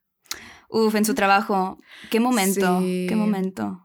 [0.68, 1.78] uf, en su trabajo.
[2.10, 2.80] Qué momento.
[2.80, 3.06] Sí.
[3.08, 3.78] Qué momento.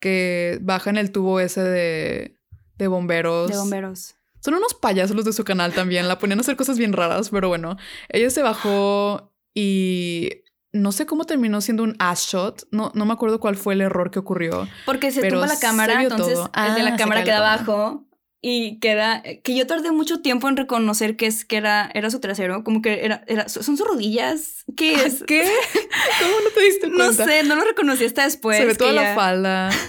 [0.00, 2.38] Que bajan el tubo ese de,
[2.78, 3.50] de bomberos.
[3.50, 4.14] De bomberos.
[4.40, 6.06] Son unos payasos los de su canal también.
[6.08, 7.76] La ponían a hacer cosas bien raras, pero bueno.
[8.10, 10.30] Ella se bajó y
[10.72, 12.66] no sé cómo terminó siendo un ass shot.
[12.70, 14.68] No, no me acuerdo cuál fue el error que ocurrió.
[14.84, 18.04] Porque se tumba la cámara, entonces el de Ah, la se cámara la queda abajo
[18.46, 22.20] y queda que yo tardé mucho tiempo en reconocer que es que era era su
[22.20, 25.24] trasero, como que era, era son sus rodillas, ¿qué es?
[25.26, 25.44] ¿Qué?
[26.20, 27.24] ¿Cómo no te diste No cuenta?
[27.24, 28.58] sé, no lo reconocí hasta después.
[28.58, 29.70] se ve toda la falda.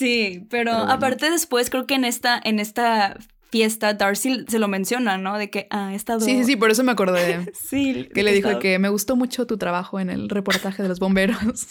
[0.00, 0.92] Sí, pero, Pero bueno.
[0.92, 3.18] aparte después creo que en esta en esta
[3.50, 5.36] fiesta Darcy se lo menciona, ¿no?
[5.36, 7.52] De que ah, he estado Sí, sí, sí, por eso me acordé.
[7.54, 10.88] Sí, Que le dijo estado- que me gustó mucho tu trabajo en el reportaje de
[10.88, 11.66] los bomberos.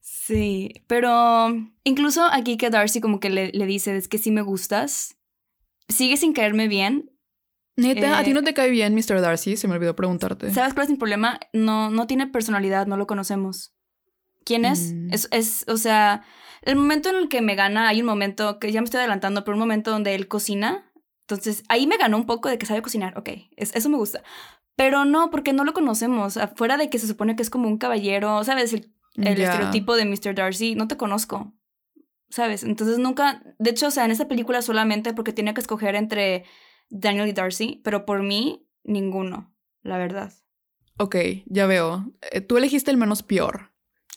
[0.00, 1.48] Sí, pero
[1.84, 5.16] incluso aquí que Darcy como que le, le dice, es que sí me gustas,
[5.88, 7.10] sigue sin caerme bien.
[7.76, 9.20] Neta, ¿a ti Eh, no te cae bien Mr.
[9.20, 9.56] Darcy?
[9.56, 10.50] Se me olvidó preguntarte.
[10.52, 11.40] ¿Sabes cuál es mi problema?
[11.52, 13.74] No, no tiene personalidad, no lo conocemos.
[14.44, 14.92] ¿Quién es?
[14.92, 15.12] Mm.
[15.12, 16.22] Es, es, o sea,
[16.62, 19.44] el momento en el que me gana, hay un momento, que ya me estoy adelantando,
[19.44, 20.90] pero un momento donde él cocina.
[21.22, 23.16] Entonces, ahí me ganó un poco de que sabe cocinar.
[23.18, 24.22] Ok, es- eso me gusta.
[24.76, 26.36] Pero no, porque no lo conocemos.
[26.36, 28.72] Afuera de que se supone que es como un caballero, ¿sabes?
[28.72, 30.34] El, estereotipo de Mr.
[30.34, 31.52] Darcy, no te conozco.
[32.30, 32.62] ¿Sabes?
[32.62, 36.44] Entonces nunca, de hecho, o sea, en esta película solamente porque tenía que escoger entre
[36.88, 40.32] Daniel y Darcy, pero por mí, ninguno, la verdad.
[40.98, 42.10] Ok, ya veo.
[42.30, 43.71] Eh, Tú elegiste el menos peor.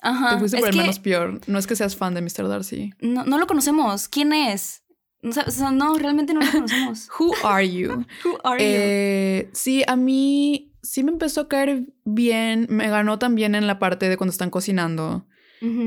[0.06, 0.36] Ajá.
[0.36, 1.42] Te fuiste por el menos peor.
[1.48, 2.48] No es que seas fan de Mr.
[2.48, 2.94] Darcy.
[3.02, 4.08] no, no lo conocemos.
[4.08, 4.84] ¿Quién es?
[5.24, 7.10] O sea, no, realmente no lo conocemos.
[7.20, 8.06] Who are you?
[8.24, 8.70] Who are you?
[8.70, 12.68] Eh, sí, a mí sí me empezó a caer bien.
[12.70, 15.28] Me ganó también en la parte de cuando están cocinando.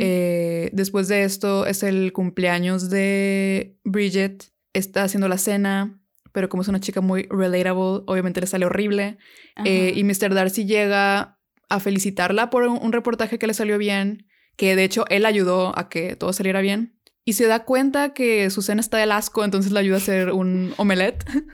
[0.00, 4.50] Eh, después de esto es el cumpleaños de Bridget.
[4.72, 6.00] Está haciendo la cena,
[6.32, 9.18] pero como es una chica muy relatable, obviamente le sale horrible.
[9.64, 10.34] Eh, y Mr.
[10.34, 11.37] Darcy llega
[11.68, 15.78] a felicitarla por un, un reportaje que le salió bien, que de hecho él ayudó
[15.78, 16.98] a que todo saliera bien.
[17.24, 20.32] Y se da cuenta que su cena está del asco, entonces le ayuda a hacer
[20.32, 21.24] un omelette.
[21.24, 21.44] Tiene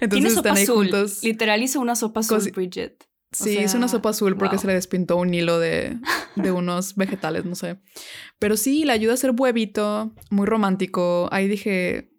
[0.00, 0.76] entonces sopa están ahí azul.
[0.76, 1.22] juntos.
[1.24, 3.04] Literal hizo una sopa azul, Bridget.
[3.04, 4.60] O Sí, es una sopa azul porque wow.
[4.60, 5.98] se le despintó un hilo de,
[6.36, 7.80] de unos vegetales, no sé.
[8.38, 11.28] Pero sí, le ayuda a hacer huevito, muy romántico.
[11.32, 12.12] Ahí dije,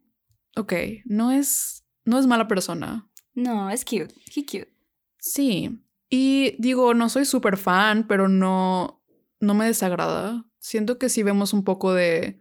[0.55, 0.73] ok,
[1.05, 3.07] no es, no es mala persona.
[3.35, 4.13] No, es cute.
[4.35, 4.73] He cute.
[5.19, 5.82] Sí.
[6.15, 9.03] Y digo, no soy súper fan, pero no,
[9.39, 10.45] no me desagrada.
[10.59, 12.39] Siento que sí vemos un poco de,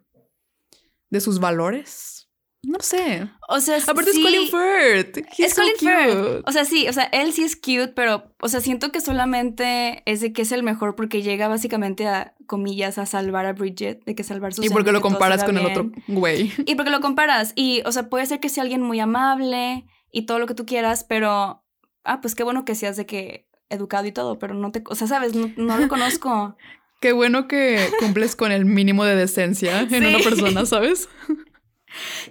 [1.08, 2.28] de sus valores.
[2.62, 3.30] No sé.
[3.48, 5.26] O sea, Aparte sí, es Colin Firth.
[5.38, 6.46] He's Es so Colin Firth.
[6.46, 10.02] O sea, sí, o sea, él sí es cute, pero, o sea, siento que solamente
[10.04, 14.04] es de que es el mejor porque llega básicamente a, comillas, a salvar a Bridget,
[14.04, 16.52] de que salvar su Y porque lo comparas con el otro güey.
[16.66, 17.54] Y porque lo comparas.
[17.56, 20.66] Y, o sea, puede ser que sea alguien muy amable y todo lo que tú
[20.66, 21.64] quieras, pero,
[22.04, 24.94] ah, pues qué bueno que seas de que educado y todo, pero no te, o
[24.94, 26.56] sea, sabes, no, no lo conozco.
[27.00, 31.08] Qué bueno que cumples con el mínimo de decencia en una persona, ¿sabes?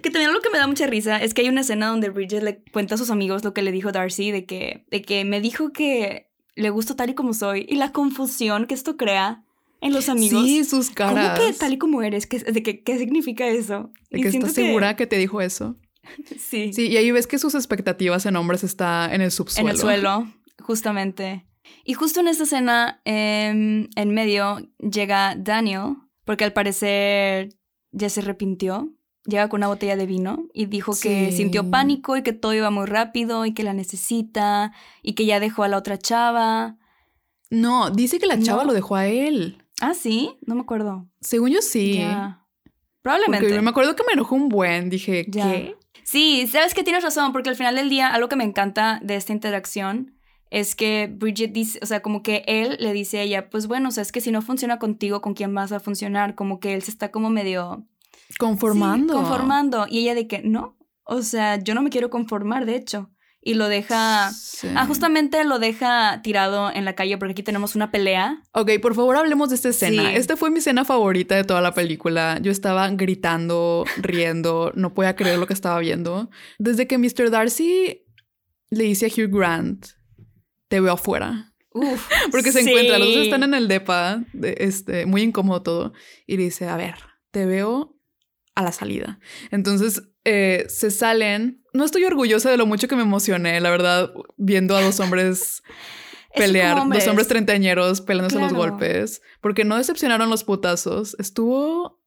[0.02, 2.42] Que también lo que me da mucha risa es que hay una escena donde Bridget
[2.42, 5.40] le cuenta a sus amigos lo que le dijo Darcy, de que, de que me
[5.40, 9.44] dijo que le gusto tal y como soy, y la confusión que esto crea
[9.80, 10.44] en los amigos.
[10.44, 11.38] Sí, sus caras.
[11.38, 12.26] ¿Cómo que tal y como eres?
[12.26, 13.90] ¿Qué, de que, ¿Qué significa eso?
[14.10, 15.76] De Y que estás segura que te dijo eso.
[16.36, 19.68] Sí, Sí, y ahí ves que sus expectativas en hombres está en el subsuelo.
[19.68, 21.46] en el suelo, justamente.
[21.84, 27.50] Y justo en esta escena, em, en medio, llega Daniel, porque al parecer
[27.92, 28.92] ya se arrepintió.
[29.24, 32.70] Llega con una botella de vino y dijo que sintió pánico y que todo iba
[32.70, 36.76] muy rápido y que la necesita y que ya dejó a la otra chava.
[37.48, 38.68] No, dice que la chava No.
[38.68, 39.58] lo dejó a él.
[39.80, 41.06] Ah, sí, no me acuerdo.
[41.20, 42.02] Según yo sí.
[43.02, 43.44] Probablemente.
[43.44, 44.90] Porque yo me acuerdo que me enojó un buen.
[44.90, 45.26] Dije.
[45.30, 45.76] ¿qué?
[46.02, 49.14] Sí, sabes que tienes razón, porque al final del día, algo que me encanta de
[49.14, 50.16] esta interacción
[50.52, 53.88] es que Bridget dice, o sea, como que él le dice a ella, pues bueno,
[53.88, 56.34] o sea, es que si no funciona contigo, ¿con quién vas a funcionar?
[56.34, 57.86] Como que él se está como medio...
[58.38, 59.14] Conformando.
[59.14, 59.86] Sí, conformando.
[59.88, 63.10] Y ella de que, no, o sea, yo no me quiero conformar, de hecho.
[63.40, 64.30] Y lo deja...
[64.30, 64.68] Sí.
[64.76, 68.42] Ah, justamente lo deja tirado en la calle porque aquí tenemos una pelea.
[68.52, 70.10] Ok, por favor hablemos de esta escena.
[70.10, 70.16] Sí.
[70.16, 72.38] Esta fue mi escena favorita de toda la película.
[72.42, 76.28] Yo estaba gritando, riendo, no podía creer lo que estaba viendo.
[76.58, 77.30] Desde que Mr.
[77.30, 78.02] Darcy
[78.68, 79.86] le dice a Hugh Grant,
[80.72, 81.52] te veo afuera.
[81.74, 82.70] Uf, Porque se sí.
[82.70, 85.92] encuentran, los dos están en el depa, de- este, muy incómodo todo,
[86.26, 86.94] y le dice, a ver,
[87.30, 87.94] te veo
[88.54, 89.18] a la salida.
[89.50, 91.62] Entonces eh, se salen.
[91.74, 95.62] No estoy orgullosa de lo mucho que me emocioné, la verdad, viendo a dos hombres
[96.34, 97.04] pelear, hombres.
[97.04, 101.16] dos hombres treintañeros peleándose los golpes, porque no decepcionaron los putazos.
[101.18, 102.00] Estuvo...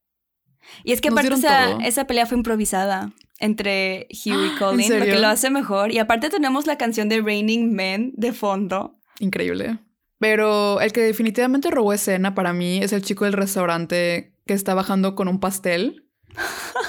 [0.84, 5.05] Y es que aparte esa, esa pelea fue improvisada entre Hugh y ¿en Colin, lo
[5.05, 5.91] que lo hace mejor.
[5.91, 8.99] Y aparte tenemos la canción de Raining Men de fondo.
[9.19, 9.79] Increíble.
[10.19, 14.73] Pero el que definitivamente robó escena para mí es el chico del restaurante que está
[14.73, 16.05] bajando con un pastel.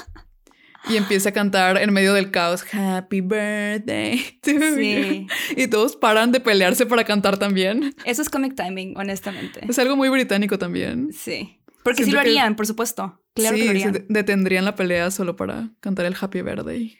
[0.88, 5.26] Y empieza a cantar en medio del caos, Happy Birthday to Sí.
[5.56, 5.60] you".
[5.60, 7.92] Y todos paran de pelearse para cantar también.
[8.04, 9.66] Eso es comic timing, honestamente.
[9.68, 11.12] Es algo muy británico también.
[11.12, 11.58] Sí.
[11.82, 13.20] Porque sí lo que- harían, por supuesto.
[13.36, 14.06] Claro sí, que lo se harían.
[14.08, 16.98] detendrían la pelea solo para cantar el Happy Birthday.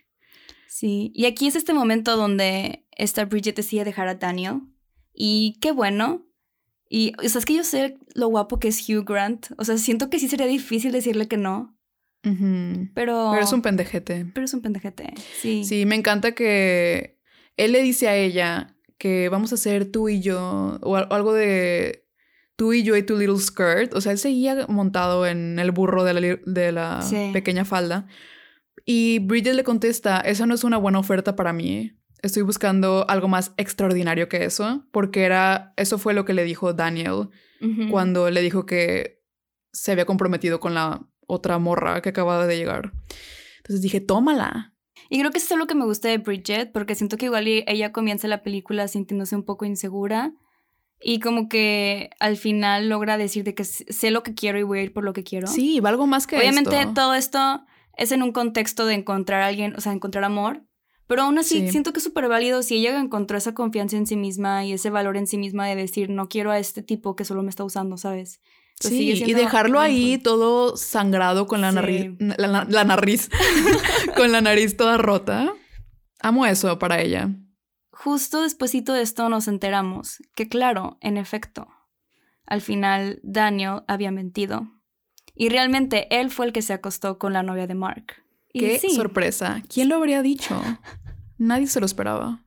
[0.68, 1.10] Sí.
[1.14, 4.60] Y aquí es este momento donde esta Bridget decide dejar a Daniel.
[5.14, 6.26] Y qué bueno.
[6.88, 9.46] Y, o sea, es que yo sé lo guapo que es Hugh Grant.
[9.58, 11.76] O sea, siento que sí sería difícil decirle que no.
[12.22, 13.30] Pero.
[13.32, 14.26] Pero es un pendejete.
[14.34, 15.14] Pero es un pendejete.
[15.40, 15.64] Sí.
[15.64, 17.18] Sí, me encanta que
[17.56, 21.32] él le dice a ella que vamos a ser tú y yo, o al- algo
[21.34, 22.05] de,
[22.56, 23.94] tú y yo y tu little skirt.
[23.94, 27.30] O sea, él seguía montado en el burro de la, li- de la Sí.
[27.32, 28.06] pequeña falda.
[28.84, 31.92] Y Bridget le contesta, esa no es una buena oferta para mí.
[32.22, 36.72] Estoy buscando algo más extraordinario que eso, porque era, eso fue lo que le dijo
[36.72, 37.28] Daniel
[37.90, 39.22] cuando le dijo que
[39.72, 42.92] se había comprometido con la otra morra que acababa de llegar.
[43.58, 44.74] Entonces dije, tómala.
[45.10, 47.46] Y creo que eso es lo que me gusta de Bridget, porque siento que igual
[47.48, 50.32] ella comienza la película sintiéndose un poco insegura
[51.00, 54.78] y como que al final logra decir de que sé lo que quiero y voy
[54.78, 55.46] a ir por lo que quiero.
[55.46, 56.94] Sí, valgo más que Obviamente esto.
[56.94, 57.64] todo esto
[57.96, 60.62] es en un contexto de encontrar a alguien, o sea, encontrar amor,
[61.06, 61.68] pero aún así Sí.
[61.70, 64.90] siento que es súper válido si ella encontró esa confianza en sí misma y ese
[64.90, 67.62] valor en sí misma de decir, no quiero a este tipo que solo me está
[67.64, 68.40] usando, ¿sabes?
[68.80, 71.74] Entonces, Sí, y dejarlo ahí todo sangrado con la Sí.
[71.76, 73.30] nariz, la, la- la nariz,
[74.16, 75.52] con la nariz toda rota.
[76.20, 77.30] Amo eso para ella.
[77.98, 81.68] Justo despuesito de esto nos enteramos que, claro, en efecto,
[82.46, 84.68] al final Daniel había mentido.
[85.34, 88.22] Y realmente él fue el que se acostó con la novia de Mark.
[88.52, 89.62] Y Qué sí, sorpresa.
[89.72, 90.60] ¿Quién lo habría dicho?
[91.38, 92.42] Nadie se lo esperaba.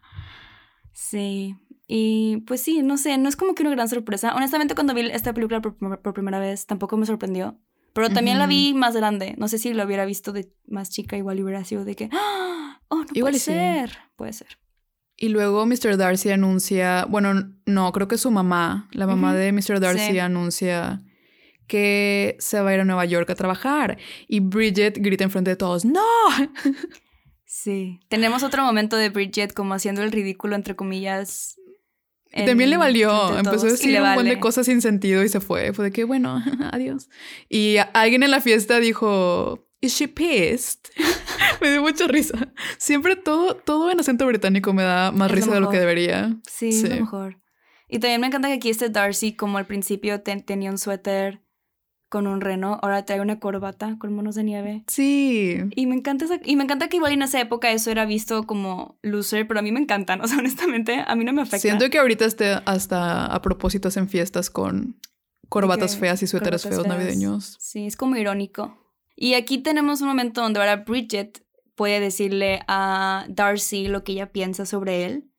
[0.93, 1.55] Sí.
[1.87, 4.35] Y pues sí, no sé, no es como que una gran sorpresa.
[4.35, 7.59] Honestamente, cuando vi esta película por, prim- por primera vez, tampoco me sorprendió.
[7.93, 9.33] Pero también la vi más grande.
[9.39, 12.79] No sé si lo hubiera visto de más chica, igual hubiera sido de que, ¡Ah!
[12.87, 13.45] oh, no Igual puede sí.
[13.51, 13.97] ser.
[14.15, 14.47] Puede ser.
[15.21, 15.97] Y luego Mr.
[15.97, 19.79] Darcy anuncia, bueno, no, creo que su mamá, la mamá de Mr.
[19.81, 20.19] Darcy Sí.
[20.19, 21.01] anuncia
[21.67, 23.97] que se va a ir a Nueva York a trabajar.
[24.27, 26.01] Y Bridget grita enfrente de todos, ¡No!
[27.45, 27.99] Sí.
[28.09, 31.55] Tenemos otro momento de Bridget como haciendo el ridículo, entre comillas.
[32.31, 33.37] Y también le en- valió.
[33.37, 34.39] Empezó a decir un montón de vale.
[34.39, 35.73] cosas sin sentido y se fue.
[35.73, 36.41] Fue de que, bueno,
[36.71, 37.09] adiós.
[37.49, 40.89] Y alguien en la fiesta dijo, ¿Is she pissed?
[41.61, 42.51] me dio mucha risa.
[42.77, 45.79] Siempre todo, todo en acento británico me da más Es lo risa de lo que
[45.79, 46.35] debería.
[46.49, 47.39] Sí, es lo mejor.
[47.87, 51.41] Y también me encanta que aquí este Darcy, como al principio ten- tenía un suéter
[52.09, 54.83] con un reno, ahora trae una corbata con monos de nieve.
[54.87, 55.57] Sí.
[55.75, 58.45] Y me encanta esa- y me encanta que igual en esa época eso era visto
[58.47, 61.59] como loser, pero a mí me encantan, o sea, honestamente, a mí no me afecta.
[61.59, 64.99] Siento que ahorita esté hasta a propósito hacen fiestas con
[65.49, 66.87] corbatas feas y suéteres feos feas.
[66.87, 67.57] navideños.
[67.59, 68.75] Sí, es como irónico.
[69.21, 71.43] Y aquí tenemos un momento donde ahora Bridget
[71.75, 75.29] puede decirle a Darcy lo que ella piensa sobre él.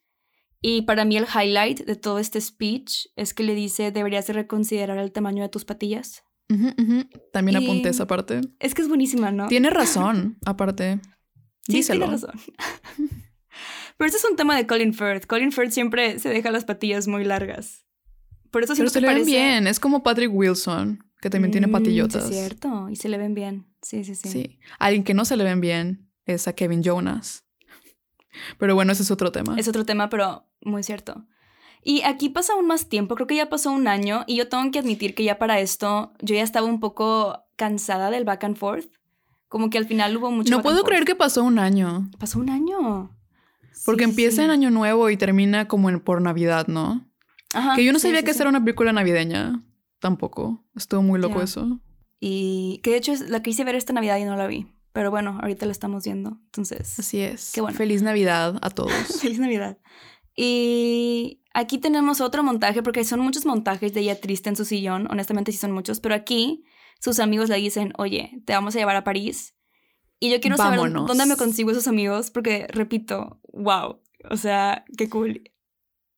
[0.60, 4.34] Y para mí el highlight de todo este speech es que le dice, deberías de
[4.34, 6.22] reconsiderar el tamaño de tus patillas.
[7.32, 8.42] También Y- apunté esa parte.
[8.58, 9.46] Es que es buenísima, ¿no?
[9.48, 11.00] Tiene razón, aparte.
[11.66, 12.00] Sí, Díselo.
[12.06, 12.38] tiene razón.
[13.96, 15.24] Pero este es un tema de Colin Firth.
[15.26, 17.86] Colin Firth siempre se deja las patillas muy largas.
[18.50, 19.30] Por eso Pero siempre se le ven parece...
[19.30, 19.66] bien.
[19.66, 22.24] Es como Patrick Wilson, que también tiene Mm, patillotas.
[22.28, 22.88] Sí, es cierto.
[22.88, 23.66] Y se le ven bien.
[23.82, 24.28] Sí, sí, sí.
[24.28, 24.58] Sí.
[24.78, 27.44] Alguien que no se le ven bien es a Kevin Jonas.
[28.58, 29.56] Pero bueno, ese es otro tema.
[29.58, 31.26] Es otro tema, pero muy cierto.
[31.82, 34.70] Y aquí pasa aún más tiempo, creo que ya pasó un año y yo tengo
[34.70, 38.56] que admitir que ya para esto yo ya estaba un poco cansada del back and
[38.56, 38.86] forth.
[39.48, 40.50] Como que al final hubo mucho...
[40.50, 41.06] no back and puedo creer forth.
[41.08, 42.08] que pasó un año.
[42.18, 43.16] Pasó un año.
[43.86, 44.42] Porque Sí, empieza sí.
[44.42, 47.08] en Año Nuevo y termina como en por Navidad, ¿no?
[47.54, 49.62] Ajá, que yo no sabía sí, que esa era una película navideña.
[50.00, 50.64] Tampoco.
[50.74, 51.44] Estuvo muy loco Ya.
[51.44, 51.80] eso.
[52.18, 54.66] Y que de hecho es- la quise ver esta Navidad y no la vi.
[54.92, 56.38] Pero bueno, ahorita la estamos viendo.
[56.46, 56.98] Entonces...
[56.98, 57.52] Así es.
[57.54, 57.76] Qué bueno.
[57.76, 58.92] Feliz Navidad a todos.
[59.20, 59.78] Feliz Navidad.
[60.36, 65.06] Y aquí tenemos otro montaje, porque son muchos montajes de ella triste en su sillón.
[65.10, 66.00] Honestamente, sí son muchos.
[66.00, 66.64] Pero aquí
[66.98, 69.54] sus amigos le dicen, oye, te vamos a llevar a París.
[70.18, 74.00] Y yo quiero saber dónde me consigo esos amigos, porque repito, wow.
[74.28, 75.50] O sea, qué cool.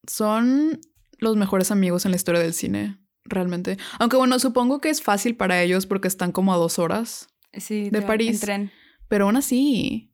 [0.09, 0.81] Son
[1.19, 3.79] los mejores amigos en la historia del cine, realmente.
[3.99, 7.29] Aunque bueno, supongo que es fácil para ellos porque están como a dos horas.
[7.53, 8.37] Sí, De París.
[8.37, 8.73] En tren.
[9.09, 10.13] Pero aún así,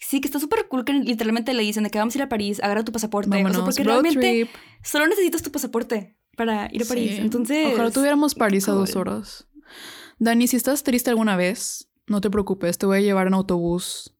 [0.00, 2.28] Sí, que está súper cool que literalmente le dicen de que vamos a ir a
[2.28, 3.30] París, agarra tu pasaporte.
[3.30, 4.48] vámonos, o sea, porque realmente trip.
[4.82, 7.16] solo necesitas tu pasaporte para ir a París.
[7.16, 7.20] Sí.
[7.20, 7.72] Entonces.
[7.74, 9.48] Ojalá tuviéramos París a dos horas.
[10.20, 14.14] Dani, si estás triste alguna vez, no te preocupes, te voy a llevar en autobús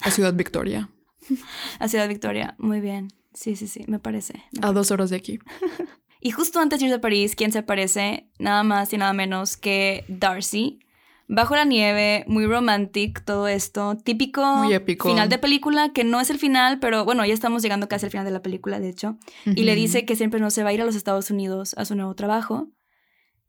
[0.00, 0.90] a Ciudad Victoria,
[1.80, 2.54] A Ciudad Victoria.
[2.58, 3.08] Muy bien.
[3.34, 4.44] Sí, sí, sí, me parece.
[4.60, 5.38] me a dos horas de aquí.
[6.26, 8.28] Y justo antes de irse a París, ¿quién se aparece?
[8.40, 10.80] Nada más y nada menos que Darcy.
[11.28, 13.96] Bajo la nieve, muy romantic todo esto.
[14.02, 15.08] Típico Muy épico.
[15.08, 18.10] final de película, que no es el final, pero bueno, ya estamos llegando casi al
[18.10, 19.18] final de la película, de hecho.
[19.44, 21.84] Y le dice que siempre no se va a ir a los Estados Unidos a
[21.84, 22.70] su nuevo trabajo.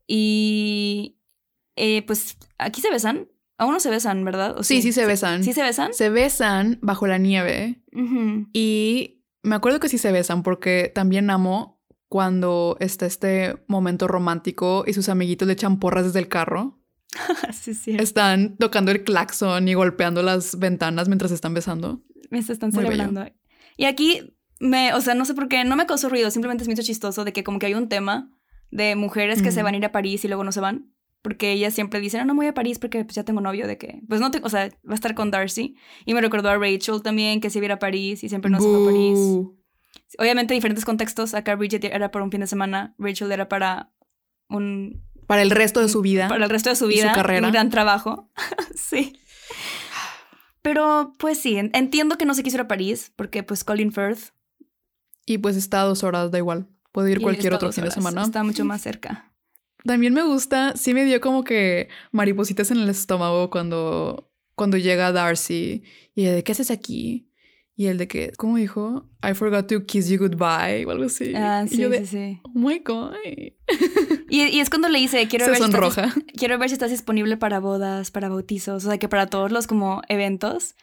[0.05, 1.17] Y
[1.77, 3.27] eh, pues aquí se besan.
[3.57, 4.55] Aún no se besan, ¿verdad?
[4.55, 5.43] ¿O Sí, sí se besan.
[5.43, 5.95] ¿Sí se besan?
[5.95, 7.81] Se besan bajo la nieve
[8.53, 11.76] y me acuerdo que sí se besan porque también amo
[12.07, 16.79] cuando está este momento romántico y sus amiguitos le echan porras desde el carro.
[17.53, 17.95] sí, sí.
[17.99, 22.03] Están tocando el claxon y golpeando las ventanas mientras están besando.
[22.29, 23.25] Me se están celebrando.
[23.77, 26.67] Y aquí, me, o sea, no sé por qué, no me causó ruido, simplemente es
[26.67, 28.31] me hizo chistoso de que como que hay un tema
[28.71, 29.65] de mujeres que se Ujú.
[29.65, 30.93] van a ir a París y luego no se van.
[31.21, 33.67] Porque ellas siempre dicen, no, no me voy a París porque pues, ya tengo novio
[33.67, 35.75] de que, pues no tengo, o sea, va a estar con Darcy.
[36.05, 38.49] Y me recordó a Rachel también, que se iba a ir a París y siempre
[38.49, 39.19] no se fue a París.
[40.19, 41.33] Obviamente diferentes contextos.
[41.33, 43.91] Acá Bridget era para un fin de semana, Rachel era para
[44.49, 46.27] un Para el resto de su vida.
[46.27, 47.13] para el resto de su Y su vida.
[47.13, 47.45] carrera.
[47.47, 48.29] Un gran trabajo.
[48.75, 49.19] sí.
[50.61, 53.91] Pero pues sí, en- entiendo que no se quiso ir a París porque pues Colin
[53.91, 54.31] Firth.
[55.25, 56.67] Y pues está a dos horas, da igual.
[56.91, 58.23] Puede ir cualquier otro fin de semana.
[58.23, 59.31] Está mucho más cerca.
[59.85, 65.11] También me gusta, sí me dio como que maripositas en el estómago cuando, cuando llega
[65.11, 65.83] Darcy
[66.15, 67.26] y de ¿qué haces aquí?
[67.79, 69.05] Y el de que, ¿cómo dijo?
[69.23, 71.33] I forgot to kiss you goodbye o algo así.
[71.35, 72.39] Ah, y sí, yo de, sí, sí.
[72.43, 73.11] oh my god.
[74.29, 76.13] Y, y es cuando le dice, quiero Se ver, si estás, sonroja.
[76.35, 79.67] quiero ver si estás disponible para bodas, para bautizos, o sea, que para todos los
[79.67, 80.75] como eventos.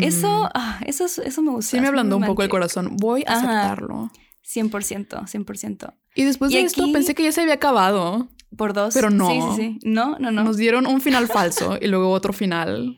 [0.00, 1.72] Eso, ah, eso, es- eso me gusta.
[1.76, 2.96] sí me ablandó un poco el corazón.
[2.96, 3.60] Voy a Ajá.
[3.62, 4.10] aceptarlo.
[4.44, 5.94] 100%, 100%.
[6.14, 8.28] Y después Y de esto pensé que ya se había acabado.
[8.56, 8.94] Por dos.
[8.94, 9.28] Pero no.
[9.28, 9.88] Sí, sí, sí.
[9.88, 10.44] No, no, no.
[10.44, 12.96] Nos dieron un final falso y luego otro final.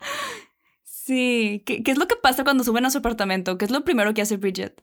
[1.05, 1.63] Sí.
[1.67, 3.59] ¿Qué, qué es lo que pasa cuando suben a su apartamento?
[3.59, 4.83] ¿Qué es lo primero que hace Bridget?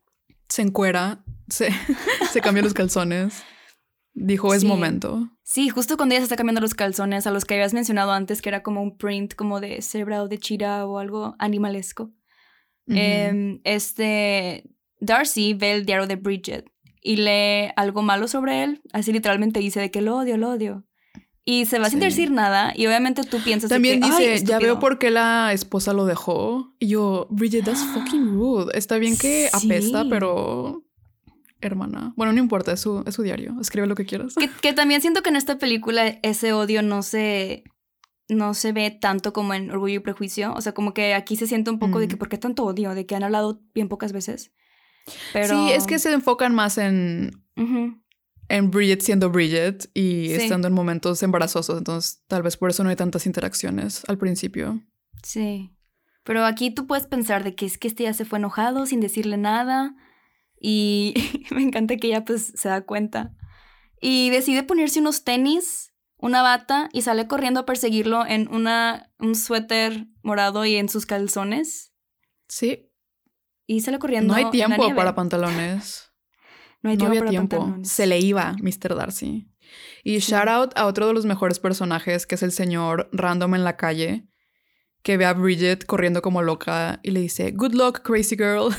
[0.50, 1.70] Se encuera, se,
[2.32, 3.44] se cambian los calzones.
[4.14, 4.68] Dijo, es Sí.
[4.68, 5.30] momento.
[5.44, 8.42] Sí, justo cuando ella se está cambiando los calzones a los que habías mencionado antes,
[8.42, 12.12] que era como un print como de cebra o de chira o algo animalesco.
[12.88, 14.70] Em, este
[15.00, 16.66] Darcy ve el diario de Bridget
[17.02, 18.82] y lee algo malo sobre él.
[18.92, 20.84] Así literalmente dice de que lo odio, lo odio.
[21.44, 22.72] Y se va sin decir nada.
[22.76, 24.60] Y obviamente tú piensas También que, "Ay, dice, ya estúpido".
[24.60, 26.76] veo por qué la esposa lo dejó.
[26.80, 28.78] Y yo, Bridget, that's fucking rude.
[28.78, 30.84] Está bien que apesta, pero...
[31.64, 32.14] Hermana.
[32.16, 33.56] Bueno, no importa, es su, es su diario.
[33.62, 34.34] Escribe lo que quieras.
[34.36, 37.64] Que, que también siento que en esta película ese odio no se,
[38.30, 40.54] no se ve tanto como en Orgullo y Prejuicio.
[40.56, 42.96] O sea, como que aquí se siente un poco de que ¿por qué tanto odio?
[42.96, 44.52] De que han hablado bien pocas veces.
[45.34, 45.56] Pero...
[45.56, 47.44] Sí, es que se enfocan más en.
[48.56, 50.34] En Bridget siendo Bridget y Sí.
[50.36, 51.78] estando en momentos embarazosos.
[51.78, 54.82] Entonces, tal vez por eso no hay tantas interacciones al principio.
[55.24, 55.72] Sí.
[56.24, 59.00] Pero aquí tú puedes pensar de que es que este ya se fue enojado sin
[59.00, 59.96] decirle nada.
[60.60, 61.14] Y
[61.52, 63.34] me encanta que ella pues se da cuenta.
[64.00, 69.36] Y decide ponerse unos tenis, una bata y sale corriendo a perseguirlo en una, un
[69.36, 71.94] suéter morado y en sus calzones.
[72.48, 72.90] Sí,
[73.66, 74.34] Y sale corriendo.
[74.34, 74.96] no hay en la tiempo nieve.
[74.96, 76.11] para pantalones.
[76.82, 77.78] No hay no tiempo había tiempo.
[77.84, 78.96] Se le iba Mr.
[78.96, 79.48] Darcy.
[80.04, 83.64] Y shout out a otro de los mejores personajes, que es el señor random en
[83.64, 84.28] la calle,
[85.04, 88.74] que ve a Bridget corriendo como loca y le dice, Good luck, crazy girl.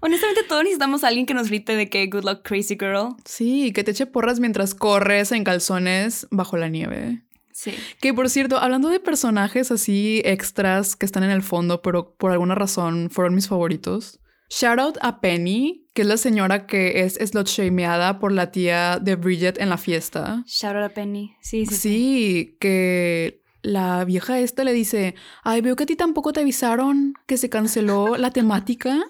[0.00, 3.16] Honestamente, todos necesitamos a alguien que nos grite de que good luck, crazy girl.
[3.24, 7.22] sí, que te eche porras mientras corres en calzones bajo la nieve.
[7.52, 7.74] Sí.
[8.02, 12.32] Que por cierto, hablando de personajes así extras que están en el fondo, pero por
[12.32, 14.20] alguna razón fueron mis favoritos.
[14.56, 18.98] Shout out a Penny, que es la señora que es slot shameada por la tía
[19.00, 20.44] de Bridget en la fiesta.
[20.46, 21.34] Shout out a Penny.
[21.40, 22.56] Sí, sí, Sí, sí.
[22.60, 27.36] que la vieja esta le dice, ay, veo que a ti tampoco te avisaron que
[27.36, 29.00] se canceló la temática.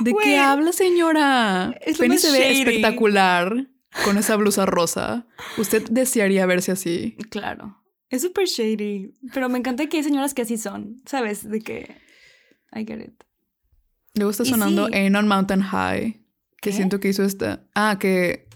[0.00, 1.74] ¿De qué habla, señora?
[1.84, 2.60] es Penny se ve shady.
[2.60, 3.66] espectacular
[4.04, 5.26] con esa blusa rosa.
[5.58, 7.16] Usted desearía verse así.
[7.30, 7.82] Claro.
[8.10, 9.12] Es súper shady.
[9.34, 11.02] Pero me encanta que hay señoras que así son.
[11.04, 11.48] ¿Sabes?
[11.50, 11.96] De que.
[12.72, 13.24] I get it.
[14.16, 14.94] Luego está sonando sí.
[14.94, 16.12] Ain't on Mountain High,
[16.60, 16.72] que ¿Qué?
[16.72, 17.62] siento que hizo esta...
[17.74, 18.46] Ah, que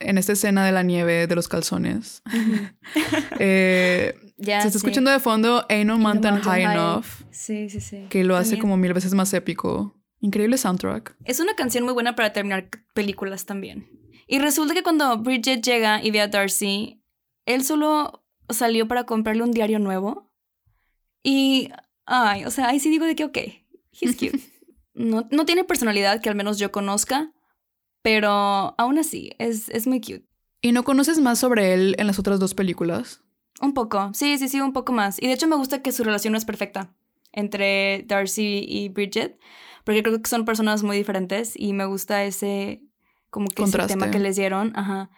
[0.00, 2.22] en esta escena de la nieve de los calzones.
[3.38, 4.60] eh, Ya.
[4.60, 4.86] se está sí.
[4.86, 6.76] escuchando de fondo Ain't on Mountain, Mountain High High.
[6.76, 7.06] Enough.
[7.32, 8.06] Sí, sí, sí.
[8.08, 9.96] que lo hace como mil veces más épico.
[10.20, 11.16] Increíble soundtrack.
[11.24, 13.88] Es una canción muy buena para terminar películas también.
[14.28, 17.02] Y resulta que cuando Bridget llega y ve a Darcy,
[17.46, 20.30] él solo salió para comprarle un diario nuevo.
[21.22, 21.70] Y,
[22.06, 23.38] ay, o sea, ahí sí digo de que, ok,
[24.00, 24.38] he's cute.
[24.98, 27.32] No, no tiene personalidad que al menos yo conozca,
[28.02, 30.26] pero aún así, es, es muy cute.
[30.60, 33.22] ¿Y no conoces más sobre él en las otras dos películas?
[33.60, 35.20] Un poco, sí, sí, sí, un poco más.
[35.22, 36.92] Y de hecho me gusta que su relación no es perfecta
[37.32, 39.38] entre Darcy y Bridget,
[39.84, 42.82] porque creo que son personas muy diferentes y me gusta ese,
[43.30, 45.10] como que ese tema que les dieron, ajá.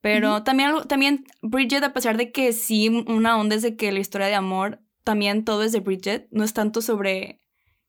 [0.00, 3.98] Pero también, también Bridget, a pesar de que sí, una onda es de que la
[3.98, 7.40] historia de amor, también todo es de Bridget, no es tanto sobre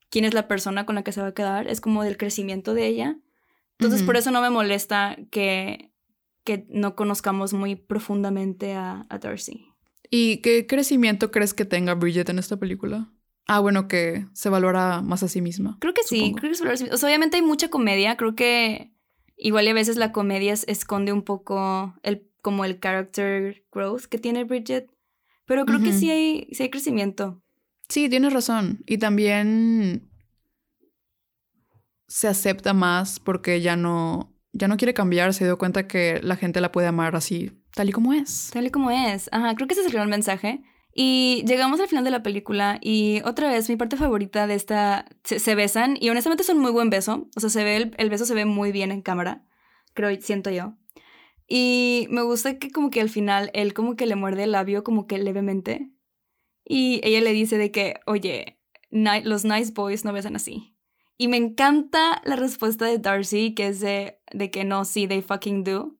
[0.10, 2.74] quién es la persona con la que se va a quedar, es como del crecimiento
[2.74, 3.18] de ella.
[3.78, 4.07] Entonces Ujú.
[4.07, 5.91] por eso no me molesta que,
[6.43, 9.66] que no conozcamos muy profundamente a, a Darcy.
[10.10, 13.12] ¿Y qué crecimiento crees que tenga Bridget en esta película?
[13.47, 15.78] Ah, bueno, que se valora más a sí misma.
[15.80, 16.36] Creo que sí, Supongo.
[16.38, 18.91] creo que es valorarse- O sea, obviamente hay mucha comedia, creo que
[19.38, 24.03] igual y a veces la comedia es- esconde un poco el, como el character growth
[24.05, 24.91] que tiene Bridget,
[25.45, 25.99] pero creo que Ujú.
[25.99, 27.41] sí hay, sí hay crecimiento.
[27.90, 28.84] Sí, tienes razón.
[28.86, 30.10] Y también
[32.08, 36.36] se acepta más porque ya no, ya no quiere cambiar, se dio cuenta que la
[36.36, 38.52] gente la puede amar así, tal y como es.
[38.54, 39.30] Tal y como es.
[39.32, 40.62] Ajá, creo que ese es el gran mensaje.
[40.94, 45.06] Y llegamos al final de la película y otra vez mi parte favorita de esta,
[45.24, 48.10] se, besan y honestamente es un muy buen beso, o sea, se ve el, el,
[48.10, 49.46] beso se ve muy bien en cámara,
[49.94, 50.74] creo, siento yo.
[51.48, 54.84] Y me gusta que como que al final él como que le muerde el labio
[54.84, 55.92] como que levemente
[56.72, 58.62] y ella le dice de que, oye,
[58.92, 60.78] los nice boys no besan así.
[61.18, 65.24] Y me encanta la respuesta de Darcy, que es de, de que no, sí, they
[65.24, 65.98] fucking do.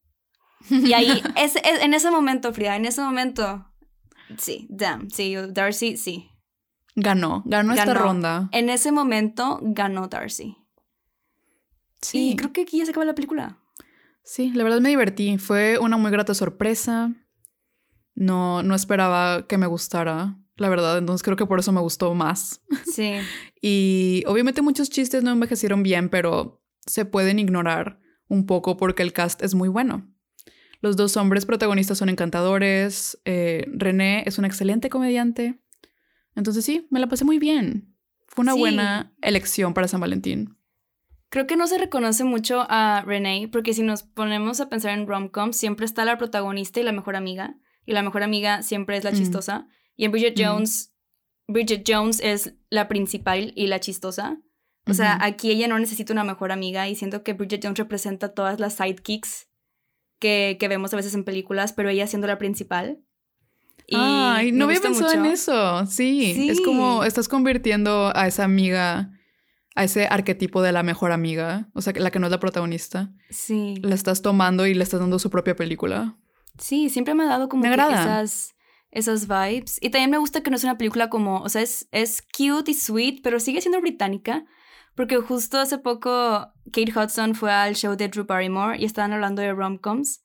[0.70, 3.66] Y ahí, es, en ese momento, Frida, en ese momento,
[4.38, 6.30] sí, damn, sí, Darcy, sí.
[6.96, 8.48] Ganó, ganó, esta ronda.
[8.52, 10.56] En ese momento ganó Darcy.
[12.00, 12.32] Sí.
[12.32, 13.58] Y creo que aquí ya se acaba la película.
[14.24, 15.40] Sí, la verdad me divertí.
[15.40, 17.12] Fue una muy grata sorpresa.
[18.14, 20.98] No, no esperaba que me gustara la verdad.
[20.98, 22.62] Entonces creo que por eso me gustó más.
[22.92, 23.14] Sí.
[23.62, 29.14] y obviamente muchos chistes no envejecieron bien, pero se pueden ignorar un poco porque el
[29.14, 30.08] cast es muy bueno.
[30.82, 33.20] Los dos hombres protagonistas son encantadores.
[33.26, 35.60] Eh, René es un excelente comediante.
[36.36, 37.96] Entonces sí, me la pasé muy bien.
[38.28, 40.56] Fue una buena elección para San Valentín.
[41.30, 45.06] Creo que no se reconoce mucho a René porque si nos ponemos a pensar en
[45.06, 47.58] rom-com, siempre está la protagonista y la mejor amiga.
[47.86, 49.16] Y la mejor amiga siempre es la mm.
[49.16, 49.68] chistosa.
[50.00, 50.94] Y en Bridget Jones,
[51.46, 54.40] Bridget Jones es la principal y la chistosa.
[54.88, 58.34] O sea, aquí ella no necesita una mejor amiga y siento que Bridget Jones representa
[58.34, 59.50] todas las sidekicks
[60.18, 63.02] que, que vemos a veces en películas, pero ella siendo la principal.
[63.88, 65.86] Y Ay, no había pensado en eso.
[65.86, 69.12] Sí, sí, es como estás convirtiendo a esa amiga,
[69.76, 73.12] a ese arquetipo de la mejor amiga, o sea, la que no es la protagonista.
[73.30, 73.76] Sí.
[73.82, 76.18] La estás tomando y le estás dando su propia película.
[76.58, 78.56] Sí, siempre me ha dado como esas
[78.92, 79.78] esas vibes.
[79.82, 82.72] Y también me gusta que no es una película como, o sea, es, es cute
[82.72, 84.46] y sweet, pero sigue siendo británica.
[84.96, 89.42] Porque justo hace poco Kate Hudson fue al show de Drew Barrymore y estaban hablando
[89.42, 90.24] de rom-coms.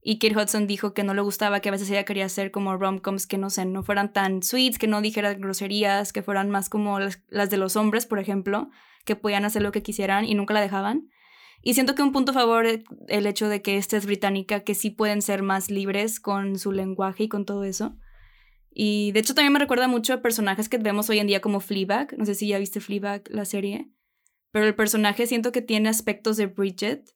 [0.00, 2.76] Y Kate Hudson dijo que no le gustaba, que a veces ella quería hacer como
[2.76, 6.68] rom-coms que no sé, no fueran tan sweets, que no dijeran groserías, que fueran más
[6.68, 8.70] como las, las de los hombres, por ejemplo,
[9.04, 11.08] que podían hacer lo que quisieran y nunca la dejaban.
[11.62, 12.66] Y siento que un punto a favor
[13.08, 16.72] el hecho de que esta es británica, que sí pueden ser más libres con su
[16.72, 17.96] lenguaje y con todo eso.
[18.74, 21.60] Y de hecho también me recuerda mucho a personajes que vemos hoy en día como
[21.60, 22.18] Fleabag.
[22.18, 23.88] No sé si ya viste Fleabag, la serie.
[24.50, 27.14] Pero el personaje siento que tiene aspectos de Bridget.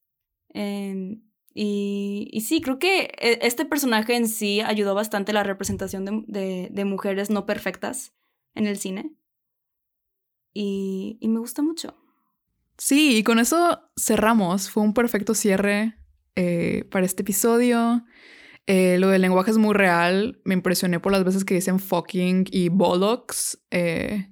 [0.50, 6.84] Em, y, sí, creo que e, este personaje en sí ayudó bastante la representación de,
[6.84, 8.14] mujeres no perfectas
[8.54, 9.12] en el cine.
[10.54, 11.96] Y, y, me gusta mucho.
[12.76, 14.70] Sí, y con eso cerramos.
[14.70, 15.96] Fue un perfecto cierre
[16.36, 18.04] eh, para este episodio.
[18.70, 20.38] Eh, lo del lenguaje es muy real.
[20.44, 23.58] Me impresioné por las veces que dicen fucking y bollocks.
[23.70, 24.28] Eh,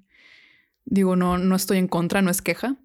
[0.84, 2.76] digo, no, no estoy en contra, no es queja.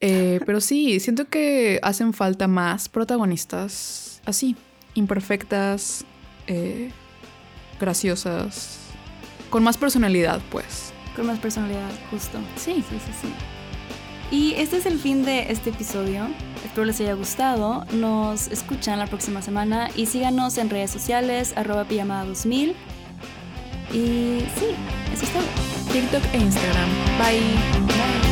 [0.00, 4.56] Eh, pero sí, siento que hacen falta más protagonistas así,
[4.94, 6.04] imperfectas,
[7.80, 8.80] graciosas,
[9.50, 10.92] con más personalidad, pues.
[11.14, 12.38] Con más personalidad, justo.
[12.56, 13.61] Sí, sí, sí, sí.
[14.32, 16.26] Y este es el fin de este episodio.
[16.64, 17.84] Espero les haya gustado.
[17.92, 22.70] Nos escuchan la próxima semana y síganos en redes sociales, arroba pijamada 2000.
[23.92, 24.68] Y sí,
[25.12, 25.92] eso es todo.
[25.92, 26.88] TikTok e Instagram.
[27.18, 27.40] Bye.
[27.86, 28.31] Bye.